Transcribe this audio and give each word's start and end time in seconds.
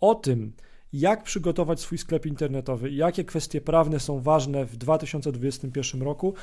O 0.00 0.14
tym, 0.14 0.52
jak 0.92 1.22
przygotować 1.22 1.80
swój 1.80 1.98
sklep 1.98 2.26
internetowy, 2.26 2.90
jakie 2.90 3.24
kwestie 3.24 3.60
prawne 3.60 4.00
są 4.00 4.20
ważne 4.20 4.64
w 4.64 4.76
2021 4.76 6.02
roku. 6.02 6.34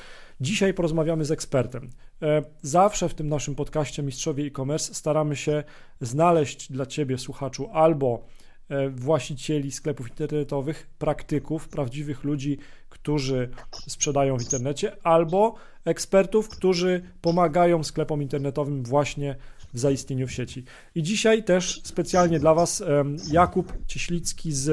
Dzisiaj 0.41 0.73
porozmawiamy 0.73 1.25
z 1.25 1.31
ekspertem. 1.31 1.89
E, 2.21 2.43
zawsze 2.61 3.09
w 3.09 3.13
tym 3.13 3.29
naszym 3.29 3.55
podcaście 3.55 4.03
Mistrzowie 4.03 4.45
e-commerce 4.45 4.93
staramy 4.93 5.35
się 5.35 5.63
znaleźć 6.01 6.71
dla 6.71 6.85
Ciebie, 6.85 7.17
słuchaczu, 7.17 7.69
albo 7.73 8.25
e, 8.69 8.89
właścicieli 8.89 9.71
sklepów 9.71 10.09
internetowych, 10.09 10.87
praktyków, 10.97 11.67
prawdziwych 11.67 12.23
ludzi, 12.23 12.57
którzy 12.89 13.49
sprzedają 13.87 14.37
w 14.37 14.41
internecie, 14.41 14.97
albo 15.03 15.55
ekspertów, 15.85 16.49
którzy 16.49 17.01
pomagają 17.21 17.83
sklepom 17.83 18.21
internetowym 18.21 18.83
właśnie 18.83 19.35
w 19.75 19.79
zaistnieniu 19.79 20.27
w 20.27 20.31
sieci. 20.31 20.63
I 20.95 21.03
dzisiaj 21.03 21.43
też 21.43 21.81
specjalnie 21.83 22.39
dla 22.39 22.53
Was 22.53 22.83
Jakub 23.31 23.73
Cieślicki 23.87 24.51
z 24.51 24.69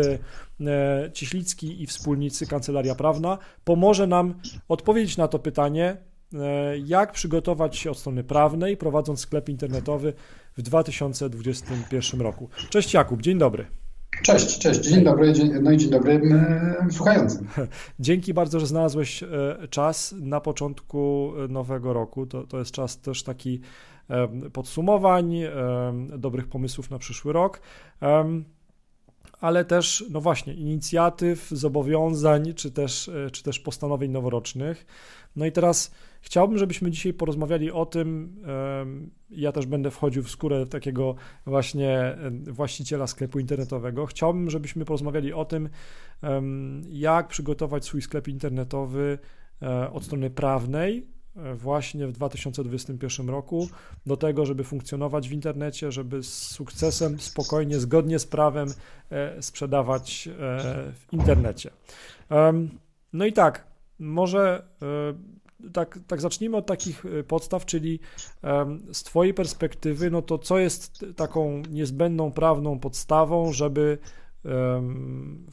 e, 0.61 1.11
Cieślicki 1.13 1.83
i 1.83 1.87
wspólnicy 1.87 2.47
Kancelaria 2.47 2.95
Prawna 2.95 3.39
pomoże 3.65 4.07
nam 4.07 4.35
odpowiedzieć 4.69 5.17
na 5.17 5.29
to 5.29 5.39
pytanie, 5.39 5.97
e, 6.35 6.79
jak 6.79 7.13
przygotować 7.13 7.77
się 7.77 7.91
od 7.91 7.99
strony 7.99 8.25
prawnej, 8.25 8.77
prowadząc 8.77 9.21
sklep 9.21 9.49
internetowy 9.49 10.13
w 10.57 10.63
2021 10.63 12.21
roku. 12.21 12.49
Cześć 12.71 12.95
Jakub, 12.95 13.23
dzień 13.23 13.39
dobry. 13.39 13.67
Cześć, 14.23 14.59
cześć, 14.59 14.81
dzień 14.81 15.05
dobry, 15.05 15.33
dzień, 15.33 15.53
no 15.63 15.71
i 15.71 15.77
dzień 15.77 15.91
dobry 15.91 16.21
słuchającym. 16.91 17.49
Dzięki 18.01 18.35
bardzo, 18.35 18.61
że 18.61 18.67
znalazłeś 18.67 19.23
e, 19.23 19.29
czas 19.71 20.15
na 20.21 20.41
początku 20.41 21.33
nowego 21.49 21.93
roku. 21.93 22.27
To, 22.27 22.47
to 22.47 22.59
jest 22.59 22.71
czas 22.71 23.01
też 23.01 23.23
taki 23.23 23.61
podsumowań, 24.53 25.41
dobrych 26.19 26.49
pomysłów 26.49 26.91
na 26.91 26.99
przyszły 26.99 27.33
rok, 27.33 27.61
ale 29.43 29.65
też, 29.65 30.05
no 30.11 30.21
właśnie, 30.21 30.55
inicjatyw, 30.55 31.49
zobowiązań, 31.49 32.55
czy 32.55 32.71
też, 32.71 33.09
e, 33.09 33.31
czy 33.31 33.43
też 33.43 33.61
postanowień 33.61 34.11
noworocznych. 34.11 34.87
No 35.37 35.47
i 35.47 35.53
teraz 35.53 35.95
chciałbym, 36.21 36.59
żebyśmy 36.59 36.91
dzisiaj 36.91 37.13
porozmawiali 37.13 37.71
o 37.71 37.87
tym, 37.87 38.37
ja 39.31 39.53
też 39.53 39.67
będę 39.67 39.91
wchodził 39.91 40.23
w 40.23 40.31
skórę 40.31 40.67
takiego 40.67 41.15
właśnie 41.47 42.19
właściciela 42.47 43.07
sklepu 43.07 43.39
internetowego. 43.39 44.07
Chciałbym, 44.07 44.51
żebyśmy 44.51 44.85
porozmawiali 44.85 45.33
o 45.33 45.45
tym, 45.45 45.69
jak 46.91 47.29
przygotować 47.29 47.85
swój 47.85 48.03
sklep 48.03 48.29
internetowy 48.29 49.19
e, 49.63 49.91
od 49.91 50.05
strony 50.05 50.31
prawnej, 50.31 51.07
właśnie 51.55 52.07
w 52.07 52.13
2021 52.13 53.29
roku 53.29 53.69
do 54.07 54.17
tego, 54.17 54.47
żeby 54.47 54.65
funkcjonować 54.65 55.29
w 55.29 55.33
internecie, 55.33 55.93
żeby 55.93 56.23
z 56.23 56.33
sukcesem, 56.33 57.21
spokojnie, 57.21 57.81
zgodnie 57.81 58.19
z 58.19 58.27
prawem 58.27 58.69
e, 59.11 59.43
sprzedawać 59.43 60.29
e, 60.29 60.33
w 60.93 61.07
internecie. 61.13 61.71
No 63.13 63.27
i 63.27 63.33
tak, 63.33 63.67
może 63.99 64.67
e, 65.63 65.71
tak, 65.73 65.99
tak 66.07 66.21
zacznijmy 66.21 66.57
od 66.57 66.67
takich 66.67 67.05
podstaw, 67.29 67.67
czyli 67.67 68.01
z 68.93 69.03
Twojej 69.03 69.35
perspektywy, 69.35 70.11
no 70.11 70.23
to 70.23 70.39
co 70.39 70.59
jest 70.59 71.05
taką 71.17 71.63
niezbędną 71.71 72.33
prawną 72.33 72.79
podstawą, 72.79 73.53
żeby 73.53 73.99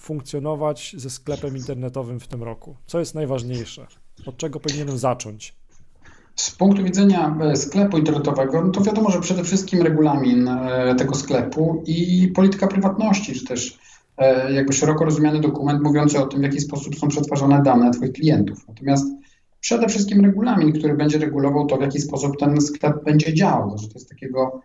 funkcjonować 0.01 0.95
ze 0.97 1.09
sklepem 1.09 1.57
internetowym 1.57 2.19
w 2.19 2.27
tym 2.27 2.43
roku? 2.43 2.77
Co 2.85 2.99
jest 2.99 3.15
najważniejsze? 3.15 3.87
Od 4.25 4.37
czego 4.37 4.59
powinienem 4.59 4.97
zacząć? 4.97 5.58
Z 6.39 6.51
punktu 6.51 6.83
widzenia 6.83 7.37
e, 7.41 7.55
sklepu 7.55 7.97
internetowego, 7.97 8.61
no 8.61 8.71
to 8.71 8.81
wiadomo, 8.81 9.11
że 9.11 9.19
przede 9.19 9.43
wszystkim 9.43 9.81
regulamin 9.81 10.47
e, 10.47 10.95
tego 10.97 11.15
sklepu 11.15 11.83
i 11.85 12.27
polityka 12.35 12.67
prywatności, 12.67 13.33
czy 13.33 13.45
też 13.45 13.79
e, 14.17 14.53
jakby 14.53 14.73
szeroko 14.73 15.05
rozumiany 15.05 15.39
dokument 15.39 15.81
mówiący 15.83 16.19
o 16.19 16.27
tym, 16.27 16.39
w 16.39 16.43
jaki 16.43 16.59
sposób 16.59 16.95
są 16.95 17.07
przetwarzane 17.07 17.63
dane 17.63 17.91
Twoich 17.91 18.13
klientów. 18.13 18.67
Natomiast 18.67 19.05
przede 19.59 19.87
wszystkim 19.87 20.25
regulamin, 20.25 20.73
który 20.73 20.93
będzie 20.93 21.17
regulował 21.17 21.65
to, 21.65 21.77
w 21.77 21.81
jaki 21.81 21.99
sposób 21.99 22.37
ten 22.39 22.61
sklep 22.61 23.03
będzie 23.03 23.33
działał. 23.33 23.77
Że 23.77 23.87
to 23.87 23.93
jest 23.93 24.09
takiego 24.09 24.61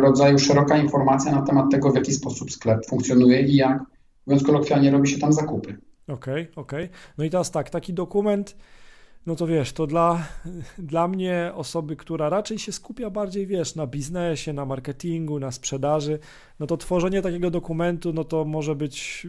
rodzaju 0.00 0.38
szeroka 0.38 0.76
informacja 0.76 1.32
na 1.32 1.42
temat 1.42 1.70
tego, 1.70 1.90
w 1.90 1.94
jaki 1.94 2.12
sposób 2.12 2.52
sklep 2.52 2.86
funkcjonuje 2.86 3.42
i 3.42 3.56
jak, 3.56 3.82
mówiąc 4.26 4.44
kolokwialnie, 4.44 4.90
robi 4.90 5.08
się 5.08 5.18
tam 5.18 5.32
zakupy. 5.32 5.76
Okej, 6.08 6.42
okay, 6.42 6.52
okej. 6.56 6.84
Okay. 6.84 6.98
No 7.18 7.24
i 7.24 7.30
teraz 7.30 7.50
tak, 7.50 7.70
taki 7.70 7.94
dokument 7.94 8.56
no 9.26 9.36
to 9.36 9.46
wiesz, 9.46 9.72
to 9.72 9.86
dla, 9.86 10.26
dla 10.78 11.08
mnie 11.08 11.52
osoby, 11.54 11.96
która 11.96 12.28
raczej 12.28 12.58
się 12.58 12.72
skupia 12.72 13.10
bardziej, 13.10 13.46
wiesz, 13.46 13.74
na 13.74 13.86
biznesie, 13.86 14.52
na 14.52 14.64
marketingu, 14.64 15.40
na 15.40 15.52
sprzedaży, 15.52 16.18
no 16.60 16.66
to 16.66 16.76
tworzenie 16.76 17.22
takiego 17.22 17.50
dokumentu, 17.50 18.12
no 18.12 18.24
to 18.24 18.44
może 18.44 18.74
być 18.74 19.26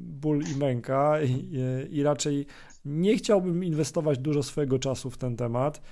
ból 0.00 0.42
i 0.54 0.56
męka 0.56 1.22
i, 1.22 1.50
i 1.90 2.02
raczej 2.02 2.46
nie 2.84 3.16
chciałbym 3.16 3.64
inwestować 3.64 4.18
dużo 4.18 4.42
swojego 4.42 4.78
czasu 4.78 5.10
w 5.10 5.18
ten 5.18 5.36
temat. 5.36 5.82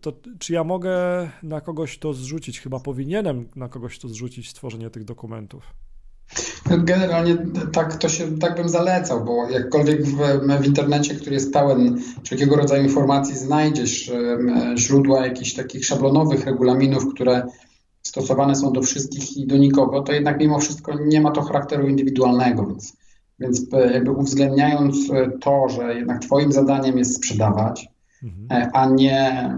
To 0.00 0.12
czy 0.38 0.52
ja 0.52 0.64
mogę 0.64 1.28
na 1.42 1.60
kogoś 1.60 1.98
to 1.98 2.12
zrzucić? 2.12 2.60
Chyba 2.60 2.80
powinienem 2.80 3.48
na 3.56 3.68
kogoś 3.68 3.98
to 3.98 4.08
zrzucić, 4.08 4.50
stworzenie 4.50 4.90
tych 4.90 5.04
dokumentów. 5.04 5.74
Generalnie 6.66 7.36
tak, 7.72 7.96
to 7.96 8.08
się, 8.08 8.38
tak 8.38 8.56
bym 8.56 8.68
zalecał, 8.68 9.24
bo 9.24 9.48
jakkolwiek 9.50 10.06
w, 10.06 10.16
w 10.60 10.66
internecie, 10.66 11.14
który 11.14 11.34
jest 11.34 11.52
pełen 11.52 11.98
wszelkiego 12.22 12.56
rodzaju 12.56 12.82
informacji, 12.82 13.36
znajdziesz 13.36 14.12
źródła 14.76 15.26
jakichś 15.26 15.54
takich 15.54 15.84
szablonowych 15.84 16.46
regulaminów, 16.46 17.14
które 17.14 17.42
stosowane 18.02 18.54
są 18.54 18.72
do 18.72 18.82
wszystkich 18.82 19.36
i 19.36 19.46
do 19.46 19.56
nikogo, 19.56 20.02
to 20.02 20.12
jednak 20.12 20.40
mimo 20.40 20.58
wszystko 20.58 20.92
nie 21.06 21.20
ma 21.20 21.30
to 21.30 21.42
charakteru 21.42 21.88
indywidualnego, 21.88 22.66
więc, 22.66 22.96
więc 23.40 23.66
jakby 23.92 24.10
uwzględniając 24.10 24.96
to, 25.40 25.68
że 25.68 25.94
jednak 25.94 26.22
Twoim 26.22 26.52
zadaniem 26.52 26.98
jest 26.98 27.16
sprzedawać, 27.16 27.88
a 28.72 28.86
nie 28.86 29.20
e, 29.20 29.52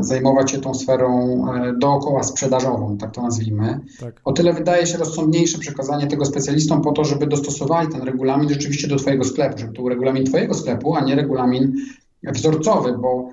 zajmować 0.00 0.50
się 0.50 0.58
tą 0.58 0.74
sferą 0.74 1.44
e, 1.54 1.72
dookoła 1.72 2.22
sprzedażową, 2.22 2.96
tak 2.98 3.10
to 3.10 3.22
nazwijmy. 3.22 3.80
Tak. 4.00 4.20
O 4.24 4.32
tyle 4.32 4.52
wydaje 4.52 4.86
się 4.86 4.98
rozsądniejsze 4.98 5.58
przekazanie 5.58 6.06
tego 6.06 6.24
specjalistom 6.24 6.82
po 6.82 6.92
to, 6.92 7.04
żeby 7.04 7.26
dostosowali 7.26 7.88
ten 7.88 8.02
regulamin 8.02 8.48
rzeczywiście 8.48 8.88
do 8.88 8.96
Twojego 8.96 9.24
sklepu, 9.24 9.58
żeby 9.58 9.72
to 9.72 9.82
był 9.82 9.88
regulamin 9.88 10.24
Twojego 10.24 10.54
sklepu, 10.54 10.96
a 10.96 11.00
nie 11.00 11.14
regulamin 11.14 11.76
wzorcowy, 12.22 12.98
bo 12.98 13.30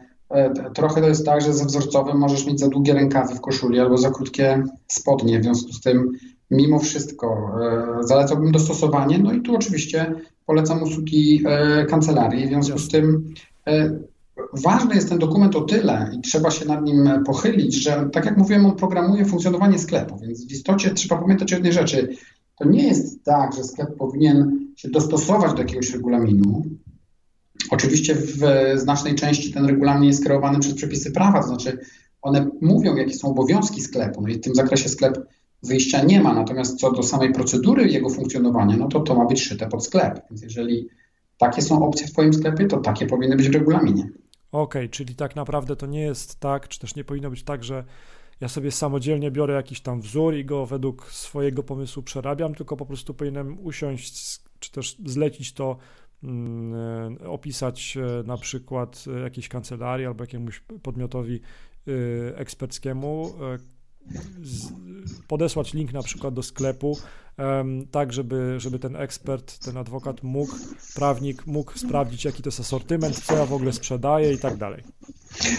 trochę 0.74 1.02
to 1.02 1.08
jest 1.08 1.26
tak, 1.26 1.42
że 1.42 1.54
ze 1.54 1.66
wzorcowym 1.66 2.18
możesz 2.18 2.48
mieć 2.48 2.60
za 2.60 2.68
długie 2.68 2.94
rękawy 2.94 3.36
w 3.36 3.42
koszuli 3.42 3.80
albo 3.80 3.98
za 3.98 4.12
krótkie 4.12 4.64
spodnie, 4.88 5.40
w 5.40 5.44
związku 5.44 5.74
z 5.74 5.82
tym 5.82 6.12
mimo 6.52 6.80
wszystko 6.80 7.52
zalecałbym 8.02 8.52
dostosowanie, 8.52 9.20
no 9.20 9.34
i 9.34 9.42
tu 9.42 9.56
oczywiście 9.56 10.16
polecam 10.46 10.84
usługi 10.84 11.44
kancelarii, 11.90 12.46
w 12.46 12.50
związku 12.50 12.80
z 12.80 12.90
tym 12.90 13.34
Ważny 14.54 14.96
jest 14.96 15.10
ten 15.10 15.20
dokument 15.20 15.56
o 15.56 15.62
tyle 15.62 16.12
i 16.18 16.22
trzeba 16.22 16.52
się 16.52 16.66
nad 16.66 16.86
nim 16.86 17.10
pochylić, 17.26 17.76
że 17.76 18.10
tak 18.12 18.26
jak 18.26 18.38
mówiłem, 18.38 18.66
on 18.66 18.76
programuje 18.76 19.26
funkcjonowanie 19.26 19.80
sklepu, 19.80 20.18
więc 20.18 20.48
w 20.48 20.52
istocie 20.52 20.94
trzeba 20.94 21.22
pamiętać 21.22 21.54
o 21.54 21.56
jednej 21.56 21.74
rzeczy. 21.74 22.10
To 22.60 22.70
nie 22.70 22.88
jest 22.88 23.24
tak, 23.24 23.56
że 23.56 23.64
sklep 23.64 23.98
powinien 23.98 24.68
się 24.76 24.90
dostosować 24.90 25.54
do 25.54 25.58
jakiegoś 25.58 25.94
regulaminu. 25.94 26.64
Oczywiście 27.72 28.16
w 28.16 28.40
znacznej 28.76 29.16
części 29.16 29.54
ten 29.54 29.66
regulamin 29.66 30.04
jest 30.04 30.26
kreowany 30.26 30.60
przez 30.60 30.74
przepisy 30.74 31.12
prawa, 31.12 31.42
to 31.42 31.48
znaczy 31.48 31.80
one 32.22 32.50
mówią, 32.62 32.96
jakie 32.96 33.14
są 33.14 33.28
obowiązki 33.28 33.82
sklepu, 33.82 34.22
no 34.22 34.28
i 34.28 34.34
w 34.34 34.42
tym 34.42 34.56
zakresie 34.56 34.90
sklep 34.90 35.28
wyjścia 35.64 36.04
nie 36.04 36.22
ma, 36.22 36.34
natomiast 36.34 36.80
co 36.80 36.92
do 36.92 37.04
samej 37.04 37.34
procedury 37.34 37.88
jego 37.88 38.10
funkcjonowania, 38.10 38.78
no 38.78 38.88
to 38.88 39.00
to 39.00 39.16
ma 39.16 39.26
być 39.26 39.42
szyte 39.42 39.68
pod 39.68 39.86
sklep, 39.86 40.22
więc 40.30 40.42
jeżeli 40.42 40.88
takie 41.38 41.62
są 41.62 41.86
opcje 41.86 42.08
w 42.08 42.12
Twoim 42.12 42.34
sklepie, 42.34 42.66
to 42.66 42.78
takie 42.78 43.06
powinny 43.06 43.36
być 43.36 43.50
w 43.50 43.54
regulaminie. 43.54 44.10
Okay, 44.54 44.90
czyli 44.90 45.16
tak 45.16 45.36
naprawdę 45.36 45.76
to 45.76 45.86
nie 45.86 46.02
jest 46.02 46.40
tak, 46.40 46.68
czy 46.68 46.80
też 46.80 46.96
nie 46.96 47.04
powinno 47.04 47.30
być 47.30 47.44
tak, 47.44 47.64
że 47.64 47.84
ja 48.42 48.48
sobie 48.48 48.72
samodzielnie 48.72 49.32
biorę 49.32 49.54
jakiś 49.54 49.82
tam 49.82 50.02
wzór 50.02 50.36
i 50.36 50.46
go 50.46 50.66
według 50.66 51.12
swojego 51.12 51.64
pomysłu 51.64 52.04
przerabiam, 52.04 52.56
tylko 52.56 52.78
po 52.78 52.86
prostu 52.86 53.14
powinienem 53.14 53.66
usiąść, 53.66 54.40
czy 54.60 54.72
też 54.72 54.96
zlecić 55.06 55.54
to, 55.54 55.78
mm, 56.24 57.18
e, 57.22 57.30
opisać 57.30 57.98
e, 57.98 58.24
na 58.24 58.38
przykład 58.38 59.06
e, 59.16 59.20
jakiejś 59.20 59.48
kancelarii 59.48 60.06
albo 60.06 60.24
jakiemuś 60.24 60.60
podmiotowi 60.60 61.40
eksperckiemu, 62.36 63.34
podesłać 65.28 65.74
link 65.74 65.94
na 65.94 66.04
przykład 66.04 66.34
do 66.34 66.44
sklepu, 66.44 66.98
tak 67.92 68.14
żeby, 68.14 68.56
żeby 68.58 68.80
ten 68.80 68.96
ekspert, 68.96 69.60
ten 69.60 69.78
adwokat 69.78 70.24
mógł, 70.24 70.56
prawnik 70.96 71.48
mógł 71.48 71.78
sprawdzić, 71.78 72.26
jaki 72.26 72.44
to 72.44 72.48
jest 72.48 72.60
asortyment, 72.60 73.20
co 73.20 73.36
ja 73.36 73.46
w 73.46 73.54
ogóle 73.54 73.74
sprzedaję 73.74 74.34
i 74.34 74.38
tak 74.38 74.58
dalej. 74.58 74.84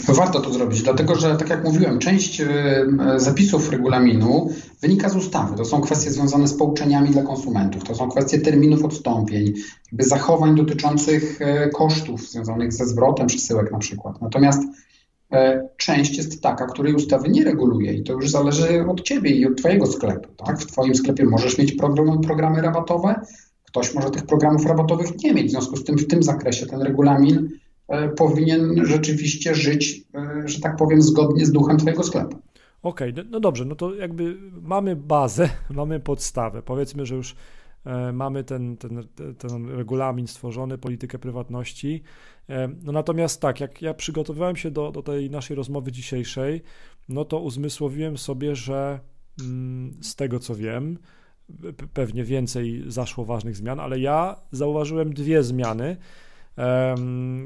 Warto 0.09 0.41
to 0.41 0.53
zrobić, 0.53 0.83
dlatego 0.83 1.15
że, 1.15 1.37
tak 1.37 1.49
jak 1.49 1.65
mówiłem, 1.65 1.99
część 1.99 2.43
zapisów 3.17 3.71
regulaminu 3.71 4.51
wynika 4.81 5.09
z 5.09 5.17
ustawy. 5.17 5.57
To 5.57 5.65
są 5.65 5.81
kwestie 5.81 6.11
związane 6.11 6.49
z 6.49 6.55
pouczeniami 6.55 7.11
dla 7.11 7.23
konsumentów, 7.23 7.85
to 7.85 7.95
są 7.95 8.09
kwestie 8.09 8.39
terminów 8.39 8.85
odstąpień, 8.85 9.55
zachowań 9.99 10.57
dotyczących 10.57 11.43
e, 11.43 11.69
kosztów 11.69 12.31
związanych 12.31 12.73
ze 12.73 12.87
zwrotem 12.87 13.27
przesyłek 13.27 13.73
na 13.73 13.79
przykład. 13.79 14.21
Natomiast 14.21 14.63
część 15.77 16.17
jest 16.17 16.43
taka, 16.43 16.67
której 16.67 16.95
ustawy 16.95 17.29
nie 17.29 17.45
reguluje 17.45 17.93
i 17.93 18.03
to 18.03 18.13
już 18.13 18.31
zależy 18.31 18.87
od 18.89 19.01
ciebie 19.01 19.31
i 19.31 19.47
od 19.47 19.57
twojego 19.57 19.87
sklepu. 19.87 20.29
Tak? 20.37 20.59
W 20.59 20.67
twoim 20.67 20.95
sklepie 20.95 21.25
możesz 21.25 21.59
mieć 21.59 21.73
program, 21.73 22.21
programy 22.21 22.63
rabatowe, 22.63 23.21
ktoś 23.65 23.95
może 23.95 24.11
tych 24.11 24.27
programów 24.27 24.67
rabatowych 24.67 25.19
nie 25.25 25.35
mieć. 25.35 25.47
W 25.47 25.51
związku 25.51 25.77
z 25.77 25.85
tym 25.85 25.99
w 25.99 26.07
tym 26.07 26.23
zakresie 26.23 26.67
ten 26.67 26.83
regulamin 26.83 27.49
e, 27.89 28.09
powinien 28.09 28.87
rzeczywiście 28.87 29.55
żyć, 29.55 30.05
e, 30.15 30.43
że 30.49 30.61
tak 30.61 30.77
powiem, 30.77 31.03
zgodnie 31.03 31.47
z 31.47 31.53
duchem 31.53 31.77
twojego 31.77 32.03
sklepu. 32.03 32.39
Okej, 32.83 33.13
okay, 33.13 33.25
no 33.31 33.41
dobrze, 33.41 33.65
no 33.65 33.75
to 33.75 33.95
jakby 33.95 34.37
mamy 34.63 34.97
bazę, 34.97 35.49
mamy 35.71 36.01
podstawę. 36.01 36.63
Powiedzmy, 36.63 37.07
że 37.07 37.15
już 37.15 37.37
mamy 38.13 38.45
ten, 38.45 38.77
ten, 38.77 39.09
ten 39.39 39.71
regulamin 39.71 40.27
stworzony, 40.27 40.79
politykę 40.79 41.19
prywatności. 41.19 42.03
No 42.83 42.93
natomiast 42.93 43.41
tak, 43.41 43.61
jak 43.61 43.83
ja 43.83 43.95
przygotowywałem 43.95 44.57
się 44.57 44.71
do, 44.71 44.93
do 44.93 45.03
tej 45.03 45.31
naszej 45.31 45.57
rozmowy 45.57 45.93
dzisiejszej, 45.93 46.63
no 47.09 47.25
to 47.25 47.41
uzmysłowiłem 47.41 48.19
sobie, 48.19 48.57
że 48.57 49.01
mm, 49.41 50.03
z 50.03 50.17
tego 50.17 50.39
co 50.39 50.55
wiem, 50.55 50.99
pewnie 51.95 52.25
więcej 52.25 52.85
zaszło 52.87 53.25
ważnych 53.25 53.57
zmian, 53.57 53.81
ale 53.81 54.01
ja 54.01 54.37
zauważyłem 54.53 55.15
dwie 55.15 55.43
zmiany, 55.43 55.97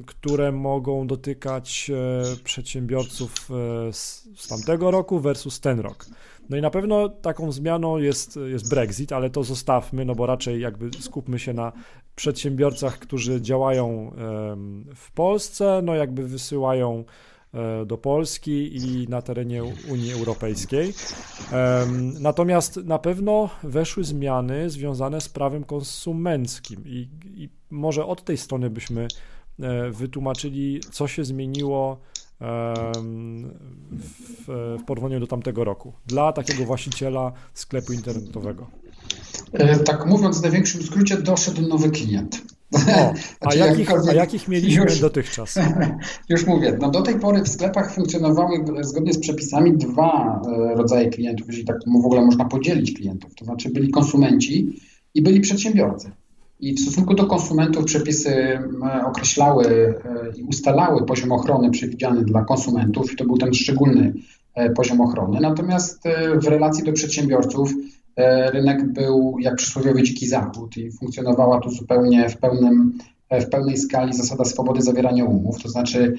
które 0.07 0.53
mogą 0.53 1.07
dotykać 1.07 1.91
e, 1.91 2.45
przedsiębiorców 2.45 3.51
e, 3.51 3.93
z, 3.93 4.29
z 4.37 4.49
tamtego 4.49 4.91
roku 4.91 5.21
versus 5.21 5.61
ten 5.61 5.81
rok. 5.81 6.07
No 6.49 6.57
i 6.57 6.61
na 6.61 6.71
pewno 6.71 7.09
taką 7.09 7.53
zmianą 7.53 7.99
jest, 7.99 8.39
jest 8.47 8.71
Brexit, 8.71 9.13
ale 9.13 9.31
to 9.31 9.45
zostawmy, 9.45 10.05
no 10.05 10.15
bo 10.15 10.27
raczej 10.27 10.61
jakby 10.61 10.91
skupmy 11.01 11.39
się 11.39 11.53
na 11.53 11.73
przedsiębiorcach, 12.17 12.99
którzy 12.99 13.43
działają 13.43 14.13
w 14.95 15.13
Polsce, 15.15 15.81
no 15.85 15.95
jakby 15.95 16.29
wysyłają 16.29 17.05
e, 17.55 17.87
do 17.87 17.99
Polski 17.99 18.77
i 18.77 19.09
na 19.09 19.23
terenie 19.23 19.65
Unii 19.65 20.13
Europejskiej. 20.13 20.93
Natomiast 22.21 22.77
na 22.77 22.99
pewno 22.99 23.51
weszły 23.63 24.05
zmiany 24.05 24.71
związane 24.71 25.21
z 25.21 25.29
prawem 25.29 25.65
konsumenckim 25.65 26.83
i, 26.87 27.09
i 27.35 27.49
może 27.71 28.07
od 28.07 28.25
tej 28.25 28.37
strony 28.37 28.71
byśmy 28.71 29.09
e, 29.61 29.91
wytłumaczyli, 29.91 30.81
co 30.91 31.09
się 31.09 31.25
zmieniło 31.25 32.01
w, 32.41 34.45
w 34.81 34.85
porównaniu 34.87 35.21
do 35.21 35.27
tamtego 35.27 35.65
roku 35.65 35.93
dla 36.07 36.33
takiego 36.33 36.65
właściciela 36.65 37.33
sklepu 37.55 37.93
internetowego? 37.93 38.67
E, 39.53 39.79
tak 39.79 40.07
mówiąc 40.07 40.39
w 40.39 40.43
największym 40.43 40.83
skrócie, 40.83 41.17
doszedł 41.17 41.63
nowy 41.63 41.91
klient. 41.91 42.43
O, 42.73 42.79
a, 42.79 43.13
znaczy, 43.43 43.59
jakich, 43.59 43.91
a 44.09 44.13
jakich 44.13 44.49
mieliśmy 44.49 44.85
już, 44.85 45.01
dotychczas? 45.01 45.55
Już 46.29 46.47
mówię, 46.47 46.79
no 46.81 46.91
do 46.91 47.03
tej 47.03 47.21
pory 47.21 47.43
w 47.43 47.49
sklepach 47.49 47.95
funkcjonowały 47.95 48.65
zgodnie 48.81 49.13
z 49.13 49.19
przepisami 49.19 49.77
dwa 49.77 50.43
e, 50.47 50.75
rodzaje 50.75 51.11
klientów, 51.11 51.47
jeżeli 51.47 51.67
tak 51.67 51.77
w 52.03 52.07
ogóle 52.07 52.23
można 52.23 52.45
podzielić 52.45 52.95
klientów. 52.95 53.35
To 53.35 53.45
znaczy 53.45 53.71
byli 53.71 53.91
konsumenci 53.91 54.81
i 55.15 55.23
byli 55.23 55.41
przedsiębiorcy. 55.41 56.11
I 56.61 56.75
w 56.75 56.81
stosunku 56.81 57.15
do 57.15 57.27
konsumentów 57.27 57.85
przepisy 57.85 58.59
określały 59.07 59.67
e, 59.67 60.39
i 60.39 60.43
ustalały 60.43 61.07
poziom 61.07 61.33
ochrony 61.33 61.71
przewidziany 61.71 62.25
dla 62.25 62.45
konsumentów, 62.45 63.13
i 63.13 63.17
to 63.17 63.25
był 63.25 63.39
ten 63.39 63.55
szczególny 63.55 64.13
e, 64.55 64.71
poziom 64.71 65.01
ochrony. 65.01 65.41
Natomiast 65.41 66.07
e, 66.07 66.39
w 66.39 66.47
relacji 66.47 66.85
do 66.85 66.93
przedsiębiorców 66.93 67.75
rynek 68.53 68.93
był 68.93 69.37
jak 69.41 69.57
przysłowiowy 69.57 70.03
dziki 70.03 70.27
zachód 70.27 70.77
i 70.77 70.91
funkcjonowała 70.91 71.61
tu 71.61 71.71
zupełnie 71.71 72.29
w, 72.29 72.37
pełnym, 72.37 72.99
w 73.31 73.49
pełnej 73.49 73.77
skali 73.77 74.15
zasada 74.15 74.45
swobody 74.45 74.83
zawierania 74.83 75.25
umów. 75.25 75.63
To 75.63 75.69
znaczy, 75.69 76.17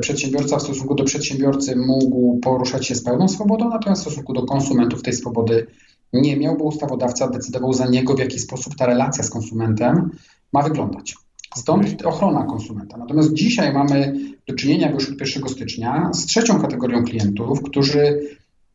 przedsiębiorca 0.00 0.56
w 0.56 0.62
stosunku 0.62 0.94
do 0.94 1.04
przedsiębiorcy 1.04 1.76
mógł 1.76 2.38
poruszać 2.38 2.86
się 2.86 2.94
z 2.94 3.04
pełną 3.04 3.28
swobodą, 3.28 3.68
natomiast 3.68 4.02
w 4.02 4.04
stosunku 4.04 4.32
do 4.32 4.42
konsumentów 4.42 5.02
tej 5.02 5.12
swobody 5.12 5.66
nie 6.12 6.36
miał, 6.36 6.56
bo 6.56 6.64
ustawodawca 6.64 7.28
decydował 7.28 7.72
za 7.72 7.86
niego, 7.86 8.14
w 8.14 8.18
jaki 8.18 8.38
sposób 8.38 8.76
ta 8.76 8.86
relacja 8.86 9.24
z 9.24 9.30
konsumentem 9.30 10.10
ma 10.52 10.62
wyglądać. 10.62 11.14
Stąd 11.56 12.02
ochrona 12.06 12.44
konsumenta. 12.44 12.96
Natomiast 12.96 13.32
dzisiaj 13.32 13.72
mamy 13.72 14.14
do 14.48 14.54
czynienia 14.54 14.90
już 14.90 15.10
od 15.10 15.20
1 15.20 15.48
stycznia 15.48 16.10
z 16.14 16.26
trzecią 16.26 16.60
kategorią 16.60 17.04
klientów, 17.04 17.62
którzy 17.62 18.20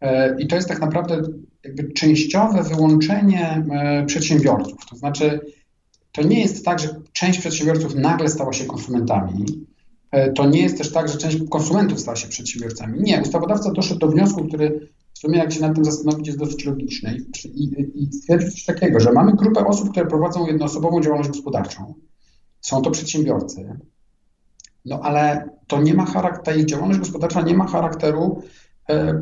e, 0.02 0.42
i 0.42 0.48
to 0.48 0.56
jest 0.56 0.68
tak 0.68 0.82
naprawdę 0.82 1.22
jakby 1.64 1.94
częściowe 1.94 2.64
wyłączenie 2.64 3.66
e, 3.72 4.06
przedsiębiorców. 4.06 4.86
To 4.90 4.96
znaczy, 4.96 5.40
to 6.12 6.24
nie 6.24 6.42
jest 6.42 6.66
tak, 6.66 6.80
że 6.80 6.90
część 7.14 7.40
przedsiębiorców 7.40 7.96
nagle 7.96 8.30
stała 8.30 8.54
się 8.54 8.66
konsumentami. 8.66 9.46
E, 10.12 10.32
to 10.32 10.50
nie 10.50 10.62
jest 10.62 10.78
też 10.78 10.92
tak, 10.92 11.10
że 11.10 11.18
część 11.18 11.38
konsumentów 11.50 12.00
stała 12.00 12.16
się 12.16 12.28
przedsiębiorcami. 12.28 13.00
Nie, 13.02 13.22
ustawodawca 13.22 13.72
doszedł 13.72 14.00
do 14.00 14.08
wniosku, 14.08 14.46
który 14.46 14.90
w 15.18 15.20
sumie 15.20 15.38
jak 15.38 15.54
się 15.54 15.62
nad 15.62 15.76
tym 15.76 15.86
zastanowić 15.86 16.28
jest 16.28 16.40
dosyć 16.40 16.66
logiczne 16.66 17.16
i, 17.16 17.64
i, 17.64 18.04
i 18.04 18.14
stwierdzić 18.14 18.54
coś 18.54 18.66
takiego, 18.66 19.00
że 19.00 19.12
mamy 19.12 19.34
grupę 19.34 19.66
osób, 19.66 19.92
które 19.92 20.06
prowadzą 20.06 20.48
jednoosobową 20.48 21.02
działalność 21.02 21.30
gospodarczą. 21.30 21.94
Są 22.62 22.82
to 22.82 22.92
przedsiębiorcy, 22.92 23.80
no 24.86 25.00
ale 25.04 25.50
to 25.68 25.82
nie 25.82 25.94
ma 25.94 26.06
charakteru, 26.06 26.44
ta 26.46 26.62
ich 26.62 26.66
działalność 26.66 27.00
gospodarcza 27.00 27.42
nie 27.42 27.58
ma 27.58 27.68
charakteru 27.68 28.42
e, 28.90 29.20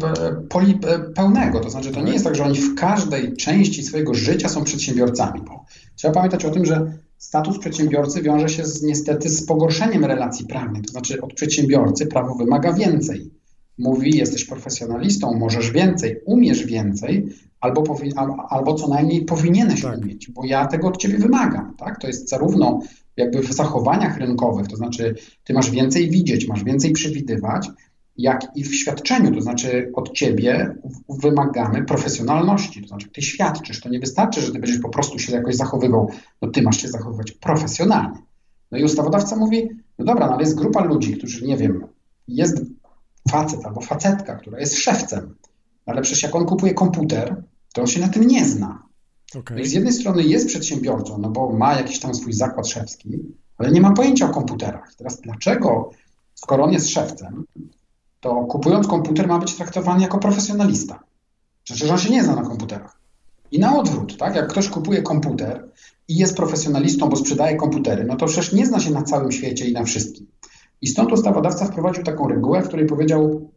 poli, 0.49 0.79
e, 0.87 0.99
pełnego. 0.99 1.59
To 1.59 1.69
znaczy, 1.69 1.91
to 1.91 2.01
nie 2.01 2.13
jest 2.13 2.25
tak, 2.25 2.35
że 2.35 2.43
oni 2.43 2.57
w 2.57 2.75
każdej 2.75 3.35
części 3.37 3.83
swojego 3.83 4.13
życia 4.13 4.49
są 4.49 4.63
przedsiębiorcami. 4.63 5.41
Bo 5.41 5.65
trzeba 5.95 6.13
pamiętać 6.13 6.45
o 6.45 6.51
tym, 6.51 6.65
że 6.65 6.97
status 7.17 7.59
przedsiębiorcy 7.59 8.21
wiąże 8.21 8.49
się 8.49 8.65
z, 8.65 8.83
niestety 8.83 9.29
z 9.29 9.45
pogorszeniem 9.45 10.05
relacji 10.05 10.45
prawnych. 10.45 10.85
To 10.85 10.91
znaczy, 10.91 11.21
od 11.21 11.33
przedsiębiorcy 11.33 12.05
prawo 12.05 12.35
wymaga 12.35 12.73
więcej 12.73 13.31
mówi, 13.77 14.17
jesteś 14.17 14.45
profesjonalistą, 14.45 15.33
możesz 15.33 15.71
więcej, 15.71 16.19
umiesz 16.25 16.65
więcej, 16.65 17.27
albo, 17.59 17.81
powi- 17.81 18.43
albo 18.49 18.73
co 18.73 18.87
najmniej 18.87 19.25
powinieneś 19.25 19.81
tak. 19.81 19.97
umieć, 19.97 20.31
bo 20.31 20.45
ja 20.45 20.67
tego 20.67 20.87
od 20.87 20.97
ciebie 20.97 21.17
wymagam. 21.17 21.73
Tak? 21.77 21.99
To 21.99 22.07
jest 22.07 22.29
zarówno 22.29 22.79
jakby 23.17 23.41
w 23.41 23.53
zachowaniach 23.53 24.17
rynkowych, 24.17 24.67
to 24.67 24.75
znaczy 24.75 25.15
ty 25.43 25.53
masz 25.53 25.71
więcej 25.71 26.09
widzieć, 26.09 26.47
masz 26.47 26.63
więcej 26.63 26.91
przewidywać, 26.91 27.69
jak 28.17 28.41
i 28.55 28.63
w 28.63 28.75
świadczeniu, 28.75 29.31
to 29.35 29.41
znaczy 29.41 29.91
od 29.93 30.13
ciebie 30.13 30.75
wymagamy 31.09 31.83
profesjonalności, 31.83 32.81
to 32.81 32.87
znaczy 32.87 33.07
ty 33.13 33.21
świadczysz, 33.21 33.81
to 33.81 33.89
nie 33.89 33.99
wystarczy, 33.99 34.41
że 34.41 34.51
ty 34.51 34.59
będziesz 34.59 34.79
po 34.79 34.89
prostu 34.89 35.19
się 35.19 35.33
jakoś 35.33 35.55
zachowywał, 35.55 36.11
no 36.41 36.49
ty 36.49 36.61
masz 36.61 36.81
się 36.81 36.87
zachowywać 36.87 37.31
profesjonalnie. 37.31 38.19
No 38.71 38.77
i 38.77 38.83
ustawodawca 38.83 39.35
mówi, 39.35 39.69
no 39.99 40.05
dobra, 40.05 40.27
no 40.27 40.33
ale 40.33 40.41
jest 40.41 40.57
grupa 40.57 40.83
ludzi, 40.83 41.17
którzy, 41.17 41.47
nie 41.47 41.57
wiem, 41.57 41.87
jest 42.27 42.61
facet 43.31 43.65
albo 43.65 43.81
facetka, 43.81 44.35
która 44.35 44.59
jest 44.59 44.77
szewcem, 44.77 45.35
ale 45.85 46.01
przecież 46.01 46.23
jak 46.23 46.35
on 46.35 46.45
kupuje 46.45 46.73
komputer, 46.73 47.43
to 47.73 47.81
on 47.81 47.87
się 47.87 47.99
na 47.99 48.07
tym 48.07 48.27
nie 48.27 48.45
zna. 48.45 48.83
Okay. 49.39 49.57
No 49.57 49.63
I 49.63 49.67
z 49.67 49.71
jednej 49.71 49.93
strony 49.93 50.23
jest 50.23 50.47
przedsiębiorcą, 50.47 51.17
no 51.17 51.29
bo 51.29 51.53
ma 51.53 51.75
jakiś 51.75 51.99
tam 51.99 52.15
swój 52.15 52.33
zakład 52.33 52.67
szewski, 52.67 53.09
ale 53.57 53.71
nie 53.71 53.81
ma 53.81 53.93
pojęcia 53.93 54.29
o 54.29 54.33
komputerach. 54.33 54.95
Teraz 54.97 55.21
dlaczego, 55.21 55.91
skoro 56.35 56.63
on 56.63 56.73
jest 56.73 56.89
szewcem, 56.89 57.45
to 58.19 58.45
kupując 58.45 58.87
komputer 58.87 59.27
ma 59.27 59.39
być 59.39 59.55
traktowany 59.55 60.01
jako 60.01 60.17
profesjonalista? 60.17 60.99
Przecież 61.63 61.89
on 61.89 61.97
się 61.97 62.09
nie 62.09 62.23
zna 62.23 62.35
na 62.35 62.43
komputerach. 62.43 62.99
I 63.51 63.59
na 63.59 63.77
odwrót, 63.77 64.17
tak? 64.17 64.35
Jak 64.35 64.47
ktoś 64.47 64.69
kupuje 64.69 65.01
komputer 65.01 65.69
i 66.07 66.17
jest 66.17 66.37
profesjonalistą, 66.37 67.09
bo 67.09 67.15
sprzedaje 67.15 67.55
komputery, 67.55 68.03
no 68.03 68.15
to 68.15 68.25
przecież 68.25 68.53
nie 68.53 68.65
zna 68.65 68.79
się 68.79 68.91
na 68.91 69.03
całym 69.03 69.31
świecie 69.31 69.65
i 69.65 69.73
na 69.73 69.83
wszystkim. 69.83 70.27
I 70.81 70.87
stąd 70.87 71.11
ustawodawca 71.11 71.65
wprowadził 71.65 72.03
taką 72.03 72.27
regułę, 72.27 72.61
w 72.61 72.67
której 72.67 72.85
powiedział, 72.85 73.51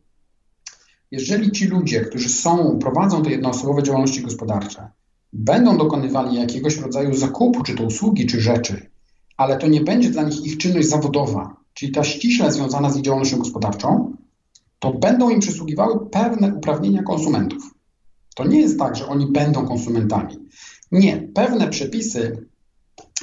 jeżeli 1.11 1.51
ci 1.51 1.67
ludzie, 1.67 2.01
którzy 2.01 2.29
są, 2.29 2.79
prowadzą 2.79 3.23
te 3.23 3.31
jednoosobowe 3.31 3.83
działalności 3.83 4.23
gospodarcze, 4.23 4.89
będą 5.33 5.79
dokonywali 5.79 6.37
jakiegoś 6.37 6.77
rodzaju 6.77 7.15
zakupu, 7.15 7.63
czy 7.63 7.75
to 7.75 7.85
usługi, 7.85 8.27
czy 8.27 8.41
rzeczy, 8.41 8.91
ale 9.37 9.57
to 9.57 9.67
nie 9.67 9.81
będzie 9.81 10.11
dla 10.11 10.23
nich 10.23 10.47
ich 10.47 10.59
czynność 10.59 10.89
zawodowa, 10.89 11.57
czyli 11.75 11.93
ta 11.93 12.05
ściśle 12.05 12.53
związana 12.53 12.91
z 12.91 13.01
działalnością 13.01 13.39
gospodarczą, 13.39 14.17
to 14.79 14.93
będą 14.93 15.31
im 15.31 15.41
przysługiwały 15.41 16.11
pewne 16.11 16.55
uprawnienia 16.55 17.03
konsumentów. 17.03 17.75
To 18.35 18.47
nie 18.47 18.61
jest 18.61 18.79
tak, 18.79 18.97
że 18.97 19.07
oni 19.07 19.27
będą 19.27 19.67
konsumentami. 19.67 20.39
Nie, 20.93 21.29
pewne 21.35 21.69
przepisy 21.69 22.47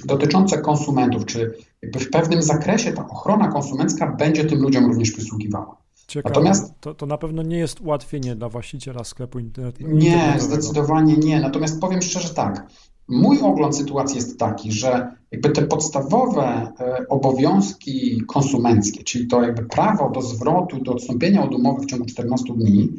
dotyczące 0.06 0.58
konsumentów, 0.58 1.26
czy 1.26 1.54
jakby 1.82 2.00
w 2.00 2.10
pewnym 2.10 2.42
zakresie 2.42 2.92
ta 2.92 3.08
ochrona 3.08 3.48
konsumencka 3.48 4.08
będzie 4.08 4.46
tym 4.46 4.62
ludziom 4.62 4.86
również 4.86 5.12
przysługiwała. 5.12 5.78
Ciekawe. 6.08 6.34
Natomiast 6.34 6.74
to, 6.80 6.94
to 6.94 7.06
na 7.06 7.18
pewno 7.18 7.44
nie 7.44 7.58
jest 7.58 7.82
ułatwienie 7.82 8.36
dla 8.36 8.50
właściciela 8.50 9.04
sklepu 9.04 9.40
internetowego. 9.40 9.98
Nie, 9.98 10.36
zdecydowanie 10.40 11.18
nie. 11.18 11.40
Natomiast 11.40 11.82
powiem 11.82 12.02
szczerze 12.02 12.30
tak. 12.30 12.68
Mój 13.08 13.40
ogląd 13.42 13.78
sytuacji 13.78 14.16
jest 14.16 14.40
taki, 14.40 14.72
że 14.72 15.12
jakby 15.32 15.50
te 15.50 15.62
podstawowe 15.62 16.74
e, 16.80 17.06
obowiązki 17.10 18.22
konsumenckie, 18.28 19.04
czyli 19.04 19.28
to 19.28 19.42
jakby 19.42 19.66
prawo 19.66 20.10
do 20.10 20.22
zwrotu, 20.22 20.84
do 20.84 20.92
odstąpienia 20.92 21.44
od 21.44 21.56
umowy 21.56 21.82
w 21.82 21.86
ciągu 21.86 22.06
14 22.06 22.54
dni, 22.54 22.90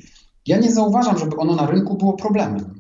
ja 0.47 0.59
nie 0.59 0.73
zauważam, 0.73 1.19
żeby 1.19 1.37
ono 1.37 1.57
na 1.57 1.67
rynku 1.67 1.97
było 1.97 2.13
problemem. 2.13 2.76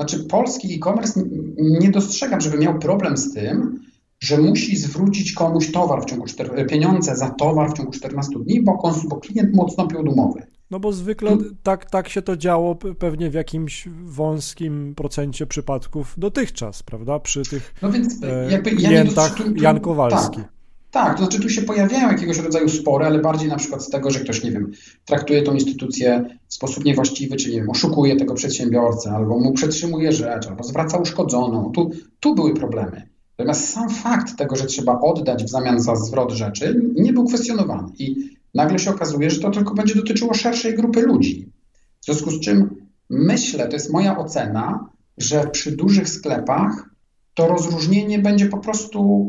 Znaczy, 0.00 0.24
polski 0.24 0.74
e-commerce 0.74 1.22
nie 1.58 1.90
dostrzegam, 1.90 2.40
żeby 2.40 2.58
miał 2.58 2.78
problem 2.78 3.16
z 3.16 3.34
tym, 3.34 3.80
że 4.20 4.38
musi 4.38 4.76
zwrócić 4.76 5.32
komuś 5.32 5.72
towar 5.72 6.02
w 6.02 6.04
ciągu 6.04 6.26
4, 6.26 6.66
pieniądze 6.66 7.16
za 7.16 7.30
towar 7.30 7.70
w 7.70 7.74
ciągu 7.74 7.92
14 7.92 8.32
dni, 8.44 8.62
bo, 8.62 8.92
bo 9.08 9.16
klient 9.16 9.54
mu 9.54 9.64
odstąpił 9.64 10.00
od 10.00 10.08
umowy. 10.08 10.46
No 10.70 10.80
bo 10.80 10.92
zwykle 10.92 11.38
tak, 11.62 11.90
tak 11.90 12.08
się 12.08 12.22
to 12.22 12.36
działo 12.36 12.74
pewnie 12.74 13.30
w 13.30 13.34
jakimś 13.34 13.88
wąskim 14.04 14.94
procencie 14.94 15.46
przypadków 15.46 16.14
dotychczas, 16.18 16.82
prawda? 16.82 17.18
Przy 17.18 17.42
tych 17.42 17.74
no 17.82 17.92
więc 17.92 18.22
e, 18.22 18.50
jakby 18.50 18.70
klientach 18.70 19.40
ja 19.40 19.46
nie 19.46 19.62
Jan 19.62 19.80
Kowalski. 19.80 20.36
Tak. 20.36 20.59
Tak, 20.90 21.12
to 21.12 21.18
znaczy 21.18 21.40
tu 21.40 21.48
się 21.48 21.62
pojawiają 21.62 22.08
jakiegoś 22.08 22.38
rodzaju 22.38 22.68
spory, 22.68 23.06
ale 23.06 23.18
bardziej 23.18 23.48
na 23.48 23.56
przykład 23.56 23.84
z 23.84 23.90
tego, 23.90 24.10
że 24.10 24.20
ktoś, 24.20 24.44
nie 24.44 24.52
wiem, 24.52 24.72
traktuje 25.04 25.42
tą 25.42 25.54
instytucję 25.54 26.38
w 26.48 26.54
sposób 26.54 26.84
niewłaściwy, 26.84 27.36
czy 27.36 27.50
nie 27.50 27.56
wiem, 27.56 27.70
oszukuje 27.70 28.16
tego 28.16 28.34
przedsiębiorcę, 28.34 29.10
albo 29.10 29.38
mu 29.38 29.52
przetrzymuje 29.52 30.12
rzecz, 30.12 30.46
albo 30.46 30.64
zwraca 30.64 30.98
uszkodzoną. 30.98 31.72
Tu, 31.72 31.90
tu 32.20 32.34
były 32.34 32.54
problemy. 32.54 33.08
Natomiast 33.38 33.68
sam 33.68 33.90
fakt 33.90 34.36
tego, 34.36 34.56
że 34.56 34.66
trzeba 34.66 35.00
oddać 35.00 35.44
w 35.44 35.48
zamian 35.48 35.80
za 35.80 35.96
zwrot 35.96 36.32
rzeczy, 36.32 36.92
nie 36.94 37.12
był 37.12 37.24
kwestionowany. 37.24 37.88
I 37.98 38.30
nagle 38.54 38.78
się 38.78 38.90
okazuje, 38.90 39.30
że 39.30 39.40
to 39.40 39.50
tylko 39.50 39.74
będzie 39.74 39.94
dotyczyło 39.94 40.34
szerszej 40.34 40.74
grupy 40.74 41.02
ludzi. 41.02 41.52
W 42.00 42.04
związku 42.04 42.30
z 42.30 42.40
czym 42.40 42.76
myślę, 43.10 43.68
to 43.68 43.72
jest 43.76 43.92
moja 43.92 44.18
ocena, 44.18 44.90
że 45.18 45.46
przy 45.52 45.76
dużych 45.76 46.08
sklepach 46.08 46.89
to 47.34 47.48
rozróżnienie 47.48 48.18
będzie 48.18 48.46
po 48.46 48.58
prostu 48.58 49.28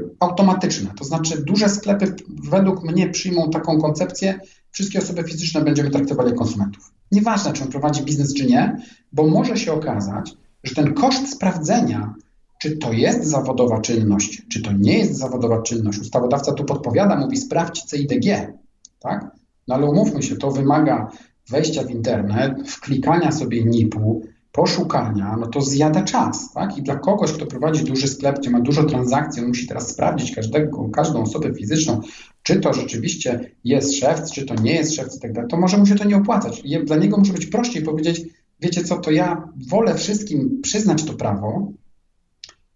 y, 0.00 0.10
automatyczne. 0.20 0.90
To 0.98 1.04
znaczy, 1.04 1.42
duże 1.42 1.68
sklepy 1.68 2.14
według 2.50 2.84
mnie 2.84 3.08
przyjmą 3.08 3.50
taką 3.50 3.80
koncepcję, 3.80 4.40
wszystkie 4.70 4.98
osoby 4.98 5.22
fizyczne 5.22 5.60
będziemy 5.60 5.90
traktowali 5.90 6.28
jak 6.28 6.38
konsumentów. 6.38 6.92
Nieważne, 7.12 7.52
czy 7.52 7.62
on 7.64 7.70
prowadzi 7.70 8.02
biznes, 8.02 8.34
czy 8.34 8.46
nie, 8.46 8.76
bo 9.12 9.26
może 9.26 9.56
się 9.56 9.72
okazać, 9.72 10.36
że 10.64 10.74
ten 10.74 10.94
koszt 10.94 11.28
sprawdzenia, 11.28 12.14
czy 12.58 12.76
to 12.76 12.92
jest 12.92 13.24
zawodowa 13.24 13.80
czynność, 13.80 14.42
czy 14.48 14.62
to 14.62 14.72
nie 14.72 14.98
jest 14.98 15.14
zawodowa 15.14 15.62
czynność, 15.62 15.98
ustawodawca 15.98 16.52
tu 16.52 16.64
podpowiada, 16.64 17.16
mówi 17.16 17.36
sprawdź 17.36 17.82
CIDG, 17.82 18.52
tak? 19.00 19.30
No 19.68 19.74
ale 19.74 19.86
umówmy 19.86 20.22
się, 20.22 20.36
to 20.36 20.50
wymaga 20.50 21.10
wejścia 21.50 21.82
w 21.82 21.90
internet, 21.90 22.70
wklikania 22.70 23.32
sobie 23.32 23.64
NIP-u, 23.64 24.22
poszukania, 24.56 25.36
no 25.40 25.46
to 25.46 25.60
zjada 25.60 26.02
czas, 26.02 26.52
tak? 26.52 26.78
I 26.78 26.82
dla 26.82 26.96
kogoś, 26.96 27.32
kto 27.32 27.46
prowadzi 27.46 27.84
duży 27.84 28.08
sklep, 28.08 28.38
gdzie 28.38 28.50
ma 28.50 28.60
dużo 28.60 28.84
transakcji, 28.84 29.42
on 29.42 29.48
musi 29.48 29.66
teraz 29.66 29.88
sprawdzić 29.88 30.34
każdego, 30.34 30.88
każdą 30.88 31.22
osobę 31.22 31.54
fizyczną, 31.54 32.00
czy 32.42 32.60
to 32.60 32.72
rzeczywiście 32.72 33.50
jest 33.64 33.96
szewc, 33.96 34.32
czy 34.32 34.46
to 34.46 34.54
nie 34.54 34.74
jest 34.74 34.94
szewc 34.94 35.16
i 35.16 35.20
tak 35.20 35.48
to 35.48 35.56
może 35.56 35.78
mu 35.78 35.86
się 35.86 35.94
to 35.94 36.04
nie 36.04 36.16
opłacać. 36.16 36.62
Dla 36.84 36.96
niego 36.96 37.16
może 37.16 37.32
być 37.32 37.46
prościej 37.46 37.82
powiedzieć, 37.82 38.22
wiecie 38.60 38.84
co, 38.84 38.96
to 38.96 39.10
ja 39.10 39.48
wolę 39.68 39.94
wszystkim 39.94 40.60
przyznać 40.62 41.04
to 41.04 41.12
prawo, 41.12 41.72